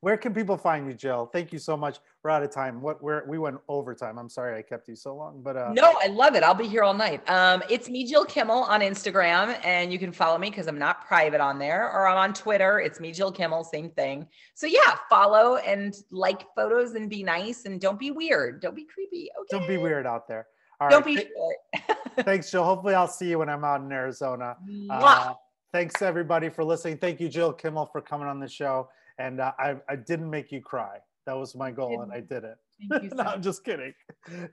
[0.04, 1.30] Where can people find you, Jill?
[1.32, 1.98] Thank you so much.
[2.22, 2.82] We're out of time.
[2.82, 4.18] What we're we went overtime.
[4.18, 6.42] I'm sorry I kept you so long, but uh No, I love it.
[6.42, 7.26] I'll be here all night.
[7.26, 11.06] Um, it's me, Jill Kimmel, on Instagram, and you can follow me because I'm not
[11.06, 12.80] private on there, or I'm on Twitter.
[12.80, 14.28] It's me, Jill Kimmel, same thing.
[14.52, 18.60] So yeah, follow and like photos and be nice and don't be weird.
[18.60, 19.30] Don't be creepy.
[19.40, 19.58] Okay.
[19.58, 20.48] don't be weird out there.
[20.82, 21.16] All Don't right.
[21.16, 21.96] be short.
[22.26, 22.64] Thanks, Jill.
[22.64, 24.58] Hopefully I'll see you when I'm out in Arizona.
[24.90, 25.32] Uh,
[25.72, 26.98] thanks everybody for listening.
[26.98, 28.90] Thank you, Jill Kimmel, for coming on the show.
[29.18, 30.98] And uh, I, I didn't make you cry.
[31.26, 32.56] That was my goal, and I did it.
[32.90, 33.94] Thank you so no, I'm just kidding.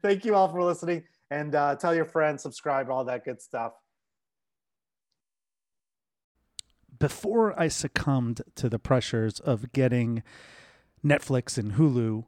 [0.01, 3.73] Thank you all for listening, and uh, tell your friends, subscribe, all that good stuff.
[7.01, 10.21] before I succumbed to the pressures of getting
[11.03, 12.25] Netflix and Hulu,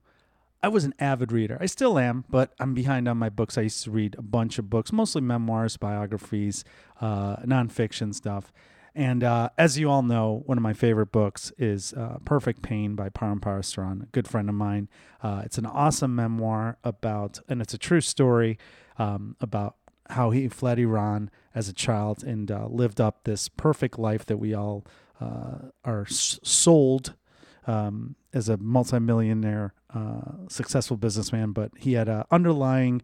[0.64, 1.60] I was an avid reader.
[1.62, 3.56] I still am, but I'm behind on my books.
[3.56, 6.64] I used to read a bunch of books, mostly memoirs, biographies,
[7.00, 8.52] uh, nonfiction stuff.
[8.96, 12.96] And uh, as you all know, one of my favorite books is uh, Perfect Pain
[12.96, 14.88] by Param Parasaran, a good friend of mine.
[15.22, 18.60] Uh, it's an awesome memoir about, and it's a true story
[19.00, 19.76] um, about
[20.12, 24.38] how he fled Iran as a child and uh, lived up this perfect life that
[24.38, 24.86] we all
[25.20, 27.16] uh, are s- sold
[27.66, 31.52] um, as a multimillionaire, uh, successful businessman.
[31.52, 33.02] But he had an underlying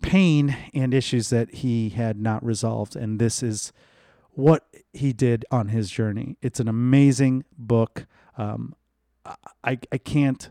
[0.00, 2.96] pain and issues that he had not resolved.
[2.96, 3.72] And this is
[4.32, 6.36] what he did on his journey.
[6.42, 8.06] It's an amazing book.
[8.36, 8.74] Um,
[9.64, 10.50] I, I can't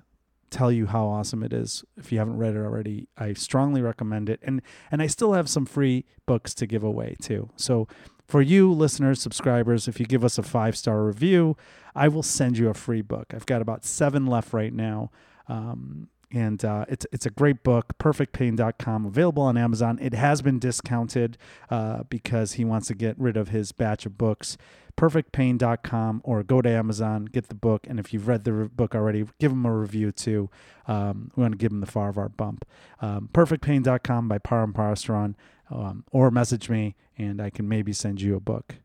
[0.50, 3.08] tell you how awesome it is if you haven't read it already.
[3.18, 4.40] I strongly recommend it.
[4.44, 4.62] And
[4.92, 7.50] and I still have some free books to give away too.
[7.56, 7.88] So
[8.28, 11.58] for you listeners, subscribers, if you give us a five-star review,
[11.96, 13.34] I will send you a free book.
[13.34, 15.12] I've got about 7 left right now.
[15.50, 20.00] Um, and uh, it's it's a great book perfectpain.com available on amazon.
[20.02, 21.38] It has been discounted
[21.70, 24.58] uh, because he wants to get rid of his batch of books.
[24.98, 28.96] perfectpain.com or go to amazon get the book and if you've read the re- book
[28.96, 30.50] already give him a review too.
[30.88, 32.66] Um, we want to give him the Farahvar bump.
[33.02, 35.36] Um, perfectpain.com by param parastron
[35.70, 38.76] um, or message me and i can maybe send you a book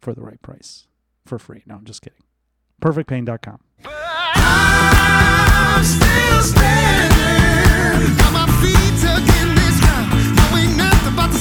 [0.00, 0.86] for the right price.
[1.24, 1.62] For free.
[1.66, 2.22] No i'm just kidding.
[2.80, 3.65] perfectpain.com
[5.84, 7.12] standing.
[8.16, 10.10] Got my feet tucked in this ground.
[10.36, 11.38] No, ain't nothing but the